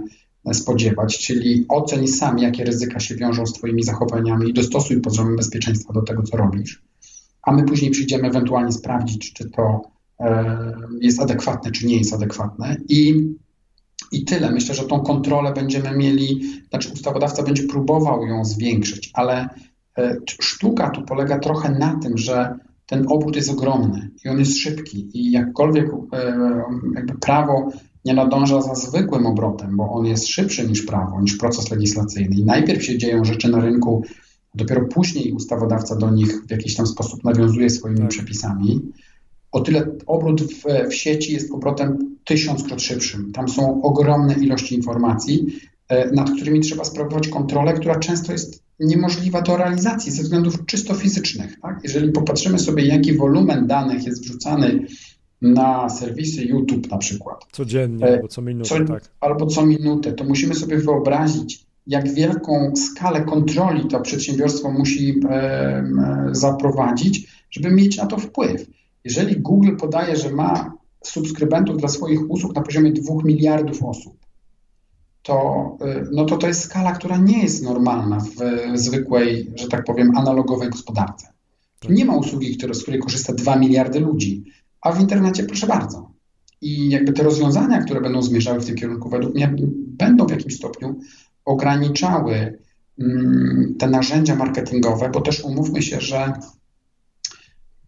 spodziewać, 0.53 1.17
czyli 1.17 1.65
oceń 1.69 2.07
sam, 2.07 2.39
jakie 2.39 2.63
ryzyka 2.63 2.99
się 2.99 3.15
wiążą 3.15 3.45
z 3.45 3.53
Twoimi 3.53 3.83
zachowaniami 3.83 4.49
i 4.49 4.53
dostosuj 4.53 5.01
poziom 5.01 5.35
bezpieczeństwa 5.35 5.93
do 5.93 6.01
tego, 6.01 6.23
co 6.23 6.37
robisz, 6.37 6.81
a 7.41 7.51
my 7.51 7.63
później 7.63 7.91
przyjdziemy 7.91 8.27
ewentualnie 8.27 8.71
sprawdzić, 8.71 9.33
czy 9.33 9.49
to 9.49 9.81
e, 10.19 10.73
jest 11.01 11.21
adekwatne, 11.21 11.71
czy 11.71 11.85
nie 11.85 11.97
jest 11.97 12.13
adekwatne. 12.13 12.77
I, 12.89 13.27
I 14.11 14.25
tyle. 14.25 14.51
Myślę, 14.51 14.75
że 14.75 14.83
tą 14.83 14.99
kontrolę 14.99 15.53
będziemy 15.53 15.97
mieli, 15.97 16.41
znaczy 16.69 16.89
ustawodawca 16.93 17.43
będzie 17.43 17.63
próbował 17.63 18.25
ją 18.25 18.45
zwiększyć, 18.45 19.11
ale 19.13 19.49
e, 19.97 20.17
sztuka 20.41 20.89
tu 20.89 21.01
polega 21.01 21.39
trochę 21.39 21.69
na 21.69 21.99
tym, 21.99 22.17
że 22.17 22.55
ten 22.85 23.05
obrót 23.09 23.35
jest 23.35 23.49
ogromny 23.49 24.09
i 24.25 24.29
on 24.29 24.39
jest 24.39 24.57
szybki 24.57 25.09
i 25.13 25.31
jakkolwiek 25.31 25.87
e, 26.13 26.63
prawo 27.21 27.71
nie 28.05 28.13
nadąża 28.13 28.61
za 28.61 28.75
zwykłym 28.75 29.25
obrotem, 29.25 29.77
bo 29.77 29.91
on 29.91 30.05
jest 30.05 30.27
szybszy 30.27 30.67
niż 30.67 30.81
prawo, 30.81 31.21
niż 31.21 31.37
proces 31.37 31.71
legislacyjny. 31.71 32.35
I 32.35 32.45
najpierw 32.45 32.83
się 32.83 32.97
dzieją 32.97 33.25
rzeczy 33.25 33.49
na 33.49 33.59
rynku, 33.59 34.03
dopiero 34.55 34.85
później 34.85 35.33
ustawodawca 35.33 35.95
do 35.95 36.09
nich 36.09 36.45
w 36.47 36.51
jakiś 36.51 36.75
tam 36.75 36.87
sposób 36.87 37.23
nawiązuje 37.23 37.69
swoimi 37.69 37.99
tak. 37.99 38.09
przepisami. 38.09 38.81
O 39.51 39.59
tyle 39.59 39.87
obrót 40.05 40.41
w, 40.41 40.89
w 40.89 40.93
sieci 40.93 41.33
jest 41.33 41.51
obrotem 41.51 42.15
tysiąckrot 42.23 42.81
szybszym. 42.81 43.31
Tam 43.31 43.49
są 43.49 43.81
ogromne 43.81 44.33
ilości 44.33 44.75
informacji, 44.75 45.45
e, 45.89 46.11
nad 46.11 46.31
którymi 46.31 46.59
trzeba 46.59 46.83
sprawować 46.83 47.27
kontrolę, 47.27 47.73
która 47.73 47.99
często 47.99 48.31
jest 48.31 48.63
niemożliwa 48.79 49.41
do 49.41 49.57
realizacji 49.57 50.11
ze 50.11 50.23
względów 50.23 50.65
czysto 50.65 50.93
fizycznych. 50.93 51.59
Tak? 51.61 51.79
Jeżeli 51.83 52.11
popatrzymy 52.11 52.59
sobie, 52.59 52.85
jaki 52.85 53.13
wolumen 53.13 53.67
danych 53.67 54.05
jest 54.05 54.21
wrzucany 54.21 54.85
na 55.41 55.89
serwisy 55.89 56.43
YouTube 56.43 56.91
na 56.91 56.97
przykład. 56.97 57.45
Codziennie 57.51 58.05
e, 58.05 58.13
albo 58.13 58.27
co 58.27 58.41
minutę, 58.41 58.69
co, 58.69 58.85
tak. 58.85 59.03
Albo 59.19 59.45
co 59.45 59.65
minutę, 59.65 60.13
to 60.13 60.23
musimy 60.23 60.55
sobie 60.55 60.77
wyobrazić, 60.77 61.65
jak 61.87 62.13
wielką 62.13 62.73
skalę 62.75 63.21
kontroli 63.21 63.87
to 63.87 63.99
przedsiębiorstwo 63.99 64.71
musi 64.71 65.21
e, 65.29 65.83
zaprowadzić, 66.31 67.27
żeby 67.51 67.71
mieć 67.71 67.97
na 67.97 68.05
to 68.05 68.17
wpływ. 68.17 68.67
Jeżeli 69.03 69.41
Google 69.41 69.75
podaje, 69.75 70.15
że 70.15 70.29
ma 70.29 70.77
subskrybentów 71.03 71.77
dla 71.77 71.89
swoich 71.89 72.31
usług 72.31 72.55
na 72.55 72.61
poziomie 72.61 72.91
2 72.91 73.13
miliardów 73.23 73.83
osób, 73.83 74.17
to, 75.21 75.77
e, 75.81 76.03
no 76.11 76.25
to 76.25 76.37
to 76.37 76.47
jest 76.47 76.61
skala, 76.61 76.91
która 76.91 77.17
nie 77.17 77.41
jest 77.41 77.63
normalna 77.63 78.19
w 78.19 78.79
zwykłej, 78.79 79.51
że 79.55 79.67
tak 79.67 79.83
powiem, 79.83 80.17
analogowej 80.17 80.69
gospodarce. 80.69 81.27
Tak. 81.79 81.91
Nie 81.91 82.05
ma 82.05 82.15
usługi, 82.15 82.57
z 82.73 82.81
której 82.81 82.99
korzysta 82.99 83.33
2 83.33 83.55
miliardy 83.55 83.99
ludzi 83.99 84.43
a 84.81 84.91
w 84.91 85.01
internecie 85.01 85.43
proszę 85.43 85.67
bardzo. 85.67 86.11
I 86.61 86.89
jakby 86.89 87.13
te 87.13 87.23
rozwiązania, 87.23 87.83
które 87.83 88.01
będą 88.01 88.21
zmierzały 88.21 88.59
w 88.59 88.65
tym 88.65 88.75
kierunku, 88.75 89.09
według 89.09 89.35
mnie 89.35 89.55
będą 89.87 90.25
w 90.27 90.31
jakimś 90.31 90.55
stopniu 90.55 90.99
ograniczały 91.45 92.59
mm, 92.99 93.75
te 93.79 93.87
narzędzia 93.87 94.35
marketingowe, 94.35 95.09
bo 95.09 95.21
też 95.21 95.43
umówmy 95.43 95.81
się, 95.81 96.01
że 96.01 96.33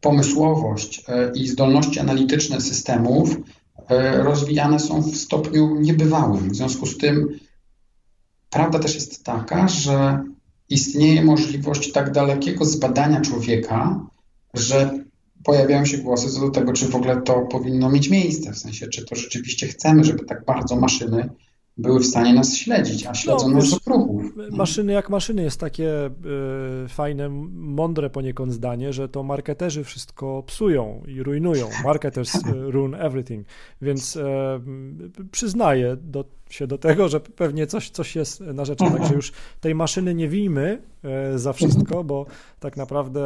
pomysłowość 0.01 1.03
e, 1.07 1.31
i 1.35 1.47
zdolności 1.47 1.99
analityczne 1.99 2.61
systemów 2.61 3.37
e, 3.89 4.23
rozwijane 4.23 4.79
są 4.79 5.01
w 5.01 5.15
stopniu 5.15 5.75
niebywałym. 5.79 6.49
W 6.49 6.55
związku 6.55 6.85
z 6.85 6.97
tym 6.97 7.39
prawda 8.49 8.79
też 8.79 8.95
jest 8.95 9.23
taka, 9.23 9.67
że 9.67 10.23
istnieje 10.69 11.23
możliwość 11.23 11.91
tak 11.91 12.11
dalekiego 12.11 12.65
zbadania 12.65 13.21
człowieka, 13.21 14.05
że 14.53 14.99
pojawiają 15.43 15.85
się 15.85 15.97
głosy 15.97 16.29
co 16.29 16.39
do 16.39 16.49
tego, 16.49 16.73
czy 16.73 16.85
w 16.85 16.95
ogóle 16.95 17.21
to 17.21 17.41
powinno 17.41 17.89
mieć 17.89 18.09
miejsce, 18.09 18.51
w 18.51 18.57
sensie, 18.57 18.87
czy 18.87 19.05
to 19.05 19.15
rzeczywiście 19.15 19.67
chcemy, 19.67 20.03
żeby 20.03 20.25
tak 20.25 20.45
bardzo 20.45 20.75
maszyny 20.75 21.29
były 21.79 21.99
w 21.99 22.05
stanie 22.05 22.33
nas 22.33 22.55
śledzić, 22.55 23.05
a 23.05 23.13
śledzą 23.13 23.49
no, 23.49 23.55
nas 23.55 23.69
do 23.69 23.79
próbów. 23.79 24.23
Maszyny 24.51 24.93
jak 24.93 25.09
maszyny 25.09 25.43
jest 25.43 25.59
takie 25.59 26.05
y, 26.85 26.89
fajne, 26.89 27.29
mądre 27.53 28.09
poniekąd 28.09 28.53
zdanie, 28.53 28.93
że 28.93 29.09
to 29.09 29.23
marketerzy 29.23 29.83
wszystko 29.83 30.43
psują 30.43 31.03
i 31.07 31.23
rujnują. 31.23 31.69
Marketers 31.83 32.35
y, 32.35 32.39
ruin 32.53 32.95
everything. 32.95 33.47
Więc 33.81 34.15
y, 34.15 34.21
przyznaję 35.31 35.97
do 36.01 36.25
się 36.49 36.67
do 36.67 36.77
tego, 36.77 37.09
że 37.09 37.19
pewnie 37.19 37.67
coś, 37.67 37.89
coś 37.89 38.15
jest 38.15 38.41
na 38.41 38.65
rzeczy. 38.65 38.85
Także 38.97 39.13
już 39.13 39.31
tej 39.61 39.75
maszyny 39.75 40.15
nie 40.15 40.27
wijmy 40.27 40.81
e, 41.03 41.39
za 41.39 41.53
wszystko, 41.53 42.03
bo 42.03 42.25
tak 42.59 42.77
naprawdę 42.77 43.21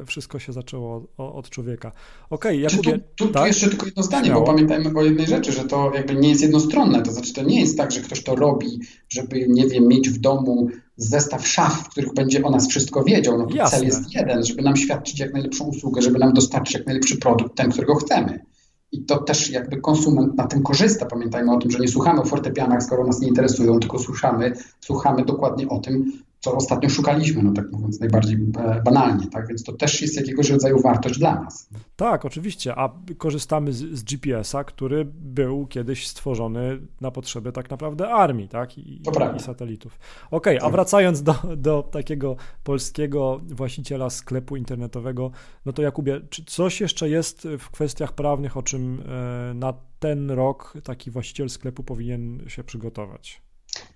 e, 0.00 0.06
wszystko 0.06 0.38
się 0.38 0.52
zaczęło 0.52 1.06
od 1.16 1.50
człowieka. 1.50 1.92
Okej, 2.30 2.66
okay, 2.66 2.76
Jakubie... 2.76 2.98
Tu, 2.98 3.26
tu, 3.26 3.32
tak? 3.32 3.42
tu 3.42 3.46
jeszcze 3.46 3.68
tylko 3.68 3.86
jedno 3.86 4.02
zdanie, 4.02 4.26
Śmiało. 4.26 4.40
bo 4.40 4.46
pamiętajmy 4.46 4.98
o 4.98 5.02
jednej 5.02 5.26
rzeczy, 5.26 5.52
że 5.52 5.64
to 5.64 5.92
jakby 5.94 6.14
nie 6.14 6.28
jest 6.28 6.42
jednostronne. 6.42 7.02
To 7.02 7.12
znaczy, 7.12 7.32
to 7.32 7.42
nie 7.42 7.60
jest 7.60 7.76
tak, 7.78 7.92
że 7.92 8.00
ktoś 8.00 8.22
to 8.22 8.34
robi, 8.34 8.80
żeby, 9.08 9.46
nie 9.48 9.66
wiem, 9.66 9.88
mieć 9.88 10.10
w 10.10 10.18
domu 10.18 10.68
zestaw 10.96 11.48
szaf, 11.48 11.84
w 11.84 11.88
których 11.88 12.14
będzie 12.14 12.42
o 12.42 12.50
nas 12.50 12.68
wszystko 12.68 13.04
wiedział. 13.04 13.38
No 13.38 13.68
cel 13.68 13.84
jest 13.84 14.14
jeden, 14.14 14.44
żeby 14.44 14.62
nam 14.62 14.76
świadczyć 14.76 15.18
jak 15.18 15.32
najlepszą 15.32 15.64
usługę, 15.64 16.02
żeby 16.02 16.18
nam 16.18 16.32
dostarczyć 16.32 16.74
jak 16.74 16.86
najlepszy 16.86 17.16
produkt, 17.16 17.56
ten, 17.56 17.70
którego 17.70 17.94
chcemy. 17.94 18.40
I 18.92 19.04
to 19.04 19.18
też 19.18 19.50
jakby 19.50 19.80
konsument 19.80 20.36
na 20.36 20.46
tym 20.46 20.62
korzysta. 20.62 21.06
Pamiętajmy 21.06 21.52
o 21.52 21.58
tym, 21.58 21.70
że 21.70 21.78
nie 21.78 21.88
słuchamy 21.88 22.20
o 22.20 22.24
fortepianach, 22.24 22.82
skoro 22.82 23.06
nas 23.06 23.20
nie 23.20 23.28
interesują, 23.28 23.80
tylko 23.80 23.98
słuchamy, 23.98 24.52
słuchamy 24.80 25.24
dokładnie 25.24 25.68
o 25.68 25.78
tym, 25.78 26.12
co 26.40 26.56
ostatnio 26.56 26.88
szukaliśmy, 26.88 27.42
no 27.42 27.52
tak 27.52 27.72
mówiąc 27.72 28.00
najbardziej 28.00 28.38
e, 28.58 28.82
banalnie, 28.82 29.26
tak? 29.26 29.48
Więc 29.48 29.64
to 29.64 29.72
też 29.72 30.02
jest 30.02 30.16
jakiegoś 30.16 30.50
rodzaju 30.50 30.82
wartość 30.82 31.18
dla 31.18 31.40
nas. 31.40 31.68
Tak, 31.96 32.24
oczywiście, 32.24 32.74
a 32.74 32.92
korzystamy 33.18 33.72
z, 33.72 33.78
z 33.78 34.02
GPS-a, 34.02 34.64
który 34.64 35.04
był 35.14 35.66
kiedyś 35.66 36.06
stworzony 36.06 36.80
na 37.00 37.10
potrzeby 37.10 37.52
tak 37.52 37.70
naprawdę 37.70 38.08
armii, 38.08 38.48
tak? 38.48 38.78
I, 38.78 39.02
i 39.36 39.40
satelitów. 39.40 39.98
Okej, 40.30 40.56
okay, 40.56 40.56
a 40.56 40.60
tak. 40.60 40.72
wracając 40.72 41.22
do, 41.22 41.34
do 41.56 41.82
takiego 41.82 42.36
polskiego 42.64 43.40
właściciela 43.46 44.10
sklepu 44.10 44.56
internetowego, 44.56 45.30
no 45.66 45.72
to 45.72 45.82
Jakubie, 45.82 46.20
czy 46.30 46.44
coś 46.44 46.80
jeszcze 46.80 47.08
jest 47.08 47.48
w 47.58 47.70
kwestiach 47.70 48.12
prawnych, 48.12 48.56
o 48.56 48.62
czym 48.62 49.02
e, 49.50 49.54
na 49.54 49.74
ten 49.98 50.30
rok 50.30 50.74
taki 50.84 51.10
właściciel 51.10 51.50
sklepu 51.50 51.82
powinien 51.82 52.44
się 52.48 52.64
przygotować? 52.64 53.49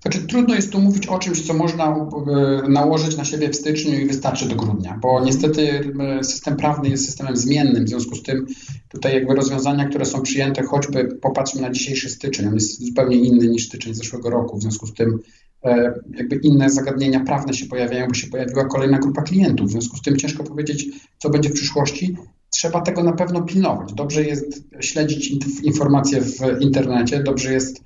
Znaczy, 0.05 0.27
trudno 0.27 0.55
jest 0.55 0.73
tu 0.73 0.81
mówić 0.81 1.07
o 1.07 1.19
czymś, 1.19 1.47
co 1.47 1.55
można 1.55 1.85
e, 1.87 2.69
nałożyć 2.69 3.17
na 3.17 3.25
siebie 3.25 3.49
w 3.49 3.57
styczniu 3.57 3.99
i 4.01 4.07
wystarczy 4.07 4.49
do 4.49 4.57
grudnia, 4.57 4.99
bo 5.03 5.25
niestety 5.25 5.93
e, 6.01 6.25
system 6.25 6.57
prawny 6.57 6.89
jest 6.89 7.07
systemem 7.07 7.37
zmiennym, 7.37 7.85
w 7.85 7.89
związku 7.89 8.15
z 8.15 8.23
tym 8.23 8.47
tutaj 8.89 9.15
jakby 9.15 9.35
rozwiązania, 9.35 9.89
które 9.89 10.05
są 10.05 10.23
przyjęte, 10.23 10.63
choćby 10.63 11.05
popatrzmy 11.05 11.61
na 11.61 11.71
dzisiejszy 11.71 12.11
styczeń, 12.11 12.47
on 12.47 12.55
jest 12.55 12.87
zupełnie 12.87 13.17
inny 13.17 13.49
niż 13.49 13.67
styczeń 13.67 13.95
zeszłego 13.95 14.31
roku, 14.31 14.59
w 14.59 14.63
związku 14.63 14.87
z 14.87 14.95
tym 14.95 15.19
e, 15.65 15.95
jakby 16.15 16.37
inne 16.37 16.71
zagadnienia 16.71 17.21
prawne 17.21 17.55
się 17.55 17.67
pojawiają, 17.67 18.09
bo 18.09 18.15
się 18.15 18.27
pojawiła 18.27 18.65
kolejna 18.65 18.99
grupa 18.99 19.23
klientów, 19.23 19.69
w 19.69 19.71
związku 19.71 19.97
z 19.97 20.03
tym 20.03 20.17
ciężko 20.17 20.45
powiedzieć, 20.45 20.87
co 21.19 21.31
będzie 21.31 21.49
w 21.49 21.55
przyszłości. 21.55 22.17
Trzeba 22.51 22.81
tego 22.81 23.03
na 23.03 23.13
pewno 23.13 23.43
pilnować. 23.43 23.93
Dobrze 23.93 24.25
jest 24.25 24.65
śledzić 24.81 25.31
informacje 25.63 26.21
w 26.21 26.41
internecie, 26.61 27.23
dobrze 27.23 27.53
jest 27.53 27.81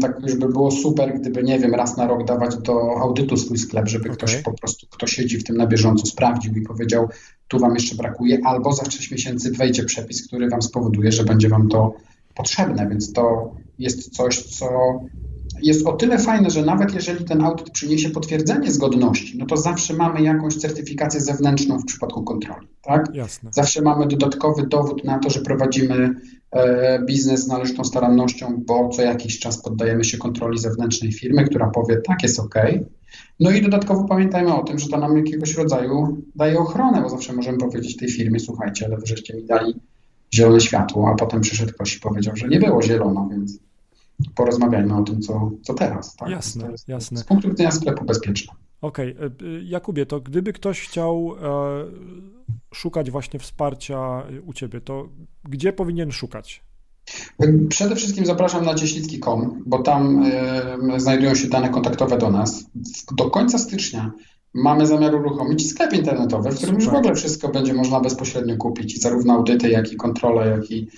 tak 0.00 0.20
już 0.22 0.34
by 0.34 0.48
było 0.48 0.70
super, 0.70 1.20
gdyby, 1.20 1.42
nie 1.42 1.58
wiem, 1.58 1.74
raz 1.74 1.96
na 1.96 2.06
rok 2.06 2.24
dawać 2.24 2.56
do 2.56 3.00
audytu 3.00 3.36
swój 3.36 3.58
sklep, 3.58 3.88
żeby 3.88 4.04
okay. 4.04 4.16
ktoś 4.16 4.36
po 4.36 4.52
prostu, 4.52 4.86
kto 4.90 5.06
siedzi 5.06 5.38
w 5.38 5.44
tym 5.44 5.56
na 5.56 5.66
bieżąco, 5.66 6.06
sprawdził 6.06 6.54
i 6.54 6.62
powiedział, 6.62 7.08
tu 7.48 7.58
Wam 7.58 7.74
jeszcze 7.74 7.96
brakuje, 7.96 8.38
albo 8.44 8.72
za 8.72 8.90
6 8.90 9.10
miesięcy 9.10 9.50
wejdzie 9.50 9.84
przepis, 9.84 10.26
który 10.26 10.48
Wam 10.48 10.62
spowoduje, 10.62 11.12
że 11.12 11.24
będzie 11.24 11.48
Wam 11.48 11.68
to 11.68 11.94
potrzebne, 12.34 12.88
więc 12.88 13.12
to 13.12 13.54
jest 13.78 14.16
coś, 14.16 14.42
co 14.42 14.66
jest 15.62 15.86
o 15.86 15.92
tyle 15.92 16.18
fajne, 16.18 16.50
że 16.50 16.64
nawet 16.64 16.94
jeżeli 16.94 17.24
ten 17.24 17.44
audyt 17.44 17.70
przyniesie 17.70 18.10
potwierdzenie 18.10 18.70
zgodności, 18.70 19.38
no 19.38 19.46
to 19.46 19.56
zawsze 19.56 19.94
mamy 19.94 20.22
jakąś 20.22 20.56
certyfikację 20.56 21.20
zewnętrzną 21.20 21.78
w 21.78 21.84
przypadku 21.84 22.22
kontroli, 22.22 22.68
tak? 22.82 23.14
Jasne. 23.14 23.50
Zawsze 23.52 23.82
mamy 23.82 24.06
dodatkowy 24.06 24.66
dowód 24.66 25.04
na 25.04 25.18
to, 25.18 25.30
że 25.30 25.40
prowadzimy 25.40 26.14
biznes 27.06 27.44
z 27.44 27.48
należytą 27.48 27.84
starannością, 27.84 28.62
bo 28.66 28.88
co 28.88 29.02
jakiś 29.02 29.38
czas 29.38 29.62
poddajemy 29.62 30.04
się 30.04 30.18
kontroli 30.18 30.58
zewnętrznej 30.58 31.12
firmy, 31.12 31.44
która 31.44 31.70
powie, 31.70 31.96
tak, 31.96 32.22
jest 32.22 32.40
ok. 32.40 32.54
No 33.40 33.50
i 33.50 33.62
dodatkowo 33.62 34.04
pamiętajmy 34.04 34.54
o 34.54 34.64
tym, 34.64 34.78
że 34.78 34.88
to 34.88 34.98
nam 34.98 35.16
jakiegoś 35.16 35.54
rodzaju 35.54 36.22
daje 36.34 36.58
ochronę, 36.58 37.02
bo 37.02 37.08
zawsze 37.08 37.32
możemy 37.32 37.58
powiedzieć 37.58 37.96
tej 37.96 38.08
firmie, 38.08 38.40
słuchajcie, 38.40 38.86
ale 38.86 38.96
wreszcie 38.96 39.36
mi 39.36 39.44
dali 39.44 39.74
zielone 40.34 40.60
światło, 40.60 41.10
a 41.10 41.14
potem 41.14 41.40
przyszedł 41.40 41.72
ktoś 41.72 41.96
i 41.96 42.00
powiedział, 42.00 42.36
że 42.36 42.48
nie 42.48 42.58
było 42.58 42.82
zielono, 42.82 43.28
więc 43.30 43.58
porozmawiajmy 44.34 44.96
o 44.96 45.02
tym, 45.02 45.20
co, 45.20 45.50
co 45.62 45.74
teraz. 45.74 46.16
Tak? 46.16 46.28
Jasne, 46.28 46.70
jest, 46.70 46.88
jasne. 46.88 47.18
Z 47.18 47.24
punktu 47.24 47.48
widzenia 47.48 47.70
sklepu 47.70 48.04
bezpieczne. 48.04 48.54
Okej, 48.80 49.16
okay. 49.16 49.62
Jakubie, 49.64 50.06
to 50.06 50.20
gdyby 50.20 50.52
ktoś 50.52 50.80
chciał 50.80 51.34
e, 51.42 51.84
szukać 52.74 53.10
właśnie 53.10 53.40
wsparcia 53.40 54.22
u 54.46 54.52
Ciebie, 54.52 54.80
to 54.80 55.08
gdzie 55.44 55.72
powinien 55.72 56.12
szukać? 56.12 56.62
Przede 57.68 57.96
wszystkim 57.96 58.26
zapraszam 58.26 58.64
na 58.64 58.74
cieślicki.com, 58.74 59.62
bo 59.66 59.78
tam 59.78 60.24
znajdują 60.96 61.34
się 61.34 61.48
dane 61.48 61.68
kontaktowe 61.68 62.18
do 62.18 62.30
nas. 62.30 62.64
Do 63.16 63.30
końca 63.30 63.58
stycznia 63.58 64.12
mamy 64.54 64.86
zamiar 64.86 65.14
uruchomić 65.14 65.70
sklep 65.70 65.92
internetowy, 65.92 66.50
w 66.50 66.56
którym 66.56 66.74
już 66.74 66.88
w 66.88 66.94
ogóle 66.94 67.14
wszystko 67.14 67.48
będzie 67.48 67.74
można 67.74 68.00
bezpośrednio 68.00 68.56
kupić, 68.56 69.00
zarówno 69.00 69.34
audyty, 69.34 69.70
jak 69.70 69.92
i 69.92 69.96
kontrolę, 69.96 70.48
jak 70.48 70.70
i 70.70 70.88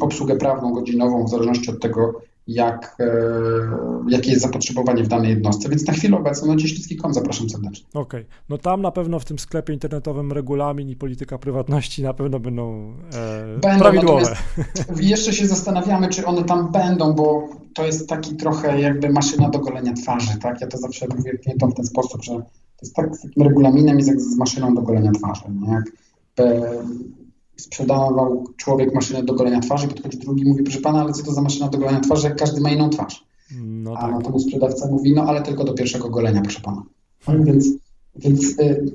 obsługę 0.00 0.36
prawną 0.36 0.72
godzinową, 0.72 1.24
w 1.24 1.30
zależności 1.30 1.70
od 1.70 1.80
tego, 1.80 2.20
jak, 2.46 2.96
e, 3.00 3.06
jakie 4.08 4.30
jest 4.30 4.42
zapotrzebowanie 4.42 5.04
w 5.04 5.08
danej 5.08 5.30
jednostce, 5.30 5.68
więc 5.68 5.86
na 5.86 5.92
chwilę 5.92 6.16
obecną 6.16 6.48
na 6.48 6.56
cieślicki.com 6.56 7.14
zapraszam 7.14 7.50
serdecznie. 7.50 7.86
Okej, 7.94 8.20
okay. 8.20 8.24
no 8.48 8.58
tam 8.58 8.82
na 8.82 8.90
pewno 8.90 9.20
w 9.20 9.24
tym 9.24 9.38
sklepie 9.38 9.72
internetowym 9.72 10.32
regulamin 10.32 10.88
i 10.88 10.96
polityka 10.96 11.38
prywatności 11.38 12.02
na 12.02 12.14
pewno 12.14 12.40
będą, 12.40 12.94
e, 13.14 13.58
będą 13.60 13.78
prawidłowe. 13.78 14.36
Jeszcze 15.00 15.32
się 15.32 15.46
zastanawiamy, 15.46 16.08
czy 16.08 16.26
one 16.26 16.44
tam 16.44 16.72
będą, 16.72 17.12
bo 17.12 17.48
to 17.74 17.86
jest 17.86 18.08
taki 18.08 18.36
trochę 18.36 18.80
jakby 18.80 19.08
maszyna 19.08 19.48
do 19.48 19.58
golenia 19.58 19.92
twarzy, 19.92 20.38
tak? 20.42 20.60
Ja 20.60 20.66
to 20.66 20.78
zawsze 20.78 21.06
mówię 21.16 21.38
klientom 21.38 21.70
w 21.70 21.74
ten 21.74 21.84
sposób, 21.84 22.24
że 22.24 22.32
to 22.32 22.42
jest 22.82 22.94
tak 22.94 23.16
z 23.16 23.22
takim 23.22 23.42
regulaminem 23.42 23.96
jest 23.96 24.08
jak 24.08 24.20
z 24.20 24.36
maszyną 24.36 24.74
do 24.74 24.82
golenia 24.82 25.12
twarzy, 25.12 25.44
nie? 25.60 25.72
Jak 25.72 25.84
sprzedawał 27.62 28.44
człowiek 28.56 28.94
maszynę 28.94 29.22
do 29.22 29.34
golenia 29.34 29.60
twarzy, 29.60 29.88
podchodzi 29.88 30.18
drugi 30.18 30.42
i 30.42 30.48
mówi, 30.48 30.62
proszę 30.62 30.80
pana, 30.80 31.00
ale 31.00 31.12
co 31.12 31.24
to 31.24 31.32
za 31.32 31.42
maszyna 31.42 31.68
do 31.68 31.78
golenia 31.78 32.00
twarzy, 32.00 32.28
jak 32.28 32.36
każdy 32.36 32.60
ma 32.60 32.70
inną 32.70 32.90
twarz. 32.90 33.24
No 33.60 33.94
tak. 33.94 34.04
A 34.04 34.08
na 34.08 34.20
temu 34.20 34.38
sprzedawca 34.38 34.88
mówi, 34.90 35.14
no 35.14 35.22
ale 35.22 35.42
tylko 35.42 35.64
do 35.64 35.74
pierwszego 35.74 36.10
golenia, 36.10 36.40
proszę 36.40 36.60
pana. 36.60 36.82
Hmm. 37.24 37.44
Więc, 37.44 37.68
więc 38.16 38.58
y, 38.58 38.92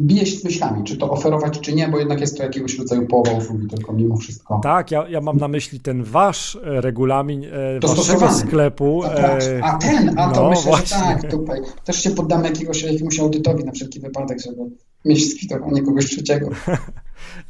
bije 0.00 0.26
się 0.26 0.36
z 0.36 0.44
myślami, 0.44 0.84
czy 0.84 0.96
to 0.96 1.10
oferować, 1.10 1.60
czy 1.60 1.74
nie, 1.74 1.88
bo 1.88 1.98
jednak 1.98 2.20
jest 2.20 2.36
to 2.36 2.42
jakiegoś 2.42 2.78
rodzaju 2.78 3.06
połowa 3.06 3.32
usługi, 3.32 3.68
tylko 3.68 3.92
mimo 3.92 4.16
wszystko. 4.16 4.60
Tak, 4.62 4.90
ja, 4.90 5.08
ja 5.08 5.20
mam 5.20 5.36
na 5.36 5.48
myśli 5.48 5.80
ten 5.80 6.04
wasz 6.04 6.56
e, 6.56 6.80
regulamin 6.80 7.44
e, 7.44 7.80
waszego 7.80 8.32
sklepu. 8.32 9.02
A, 9.04 9.08
e, 9.08 9.64
a 9.64 9.78
ten, 9.78 10.18
a 10.18 10.30
to 10.30 10.42
no, 10.42 10.50
myślę, 10.50 10.64
właśnie. 10.64 10.98
że 10.98 11.04
tak, 11.04 11.30
tutaj 11.30 11.60
też 11.84 12.02
się 12.02 12.10
poddamy 12.10 12.48
jakiegoś, 12.48 12.82
jakiemuś 12.82 13.20
audytowi 13.20 13.64
na 13.64 13.72
wszelki 13.72 14.00
wypadek, 14.00 14.40
żeby 14.40 14.70
mieć 15.04 15.34
skwitowanie 15.34 15.82
kogoś 15.82 16.06
trzeciego. 16.06 16.50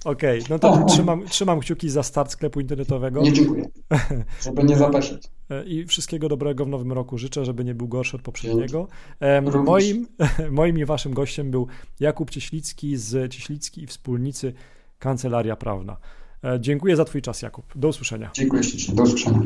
Okej, 0.04 0.38
okay, 0.38 0.50
no 0.50 0.58
to 0.58 0.84
trzymam, 0.84 1.26
trzymam 1.26 1.60
kciuki 1.60 1.90
za 1.90 2.02
start 2.02 2.30
sklepu 2.30 2.60
internetowego. 2.60 3.22
Nie 3.22 3.32
dziękuję, 3.32 3.64
żeby 4.42 4.64
nie 4.64 4.76
zapeszyć. 4.76 5.28
I 5.66 5.86
wszystkiego 5.86 6.28
dobrego 6.28 6.64
w 6.64 6.68
nowym 6.68 6.92
roku 6.92 7.18
życzę, 7.18 7.44
żeby 7.44 7.64
nie 7.64 7.74
był 7.74 7.88
gorszy 7.88 8.16
od 8.16 8.22
poprzedniego. 8.22 8.88
Moim, 9.64 10.06
moim 10.50 10.78
i 10.78 10.84
waszym 10.84 11.14
gościem 11.14 11.50
był 11.50 11.66
Jakub 12.00 12.30
Cieślicki 12.30 12.96
z 12.96 13.32
Cieślicki 13.32 13.82
i 13.82 13.86
Wspólnicy 13.86 14.52
Kancelaria 14.98 15.56
Prawna. 15.56 15.96
E, 16.44 16.60
dziękuję 16.60 16.96
za 16.96 17.04
twój 17.04 17.22
czas, 17.22 17.42
Jakub. 17.42 17.66
Do 17.74 17.88
usłyszenia. 17.88 18.30
Dziękuję 18.34 18.62
ślicznie. 18.62 18.94
Do 18.94 19.02
usłyszenia. 19.02 19.42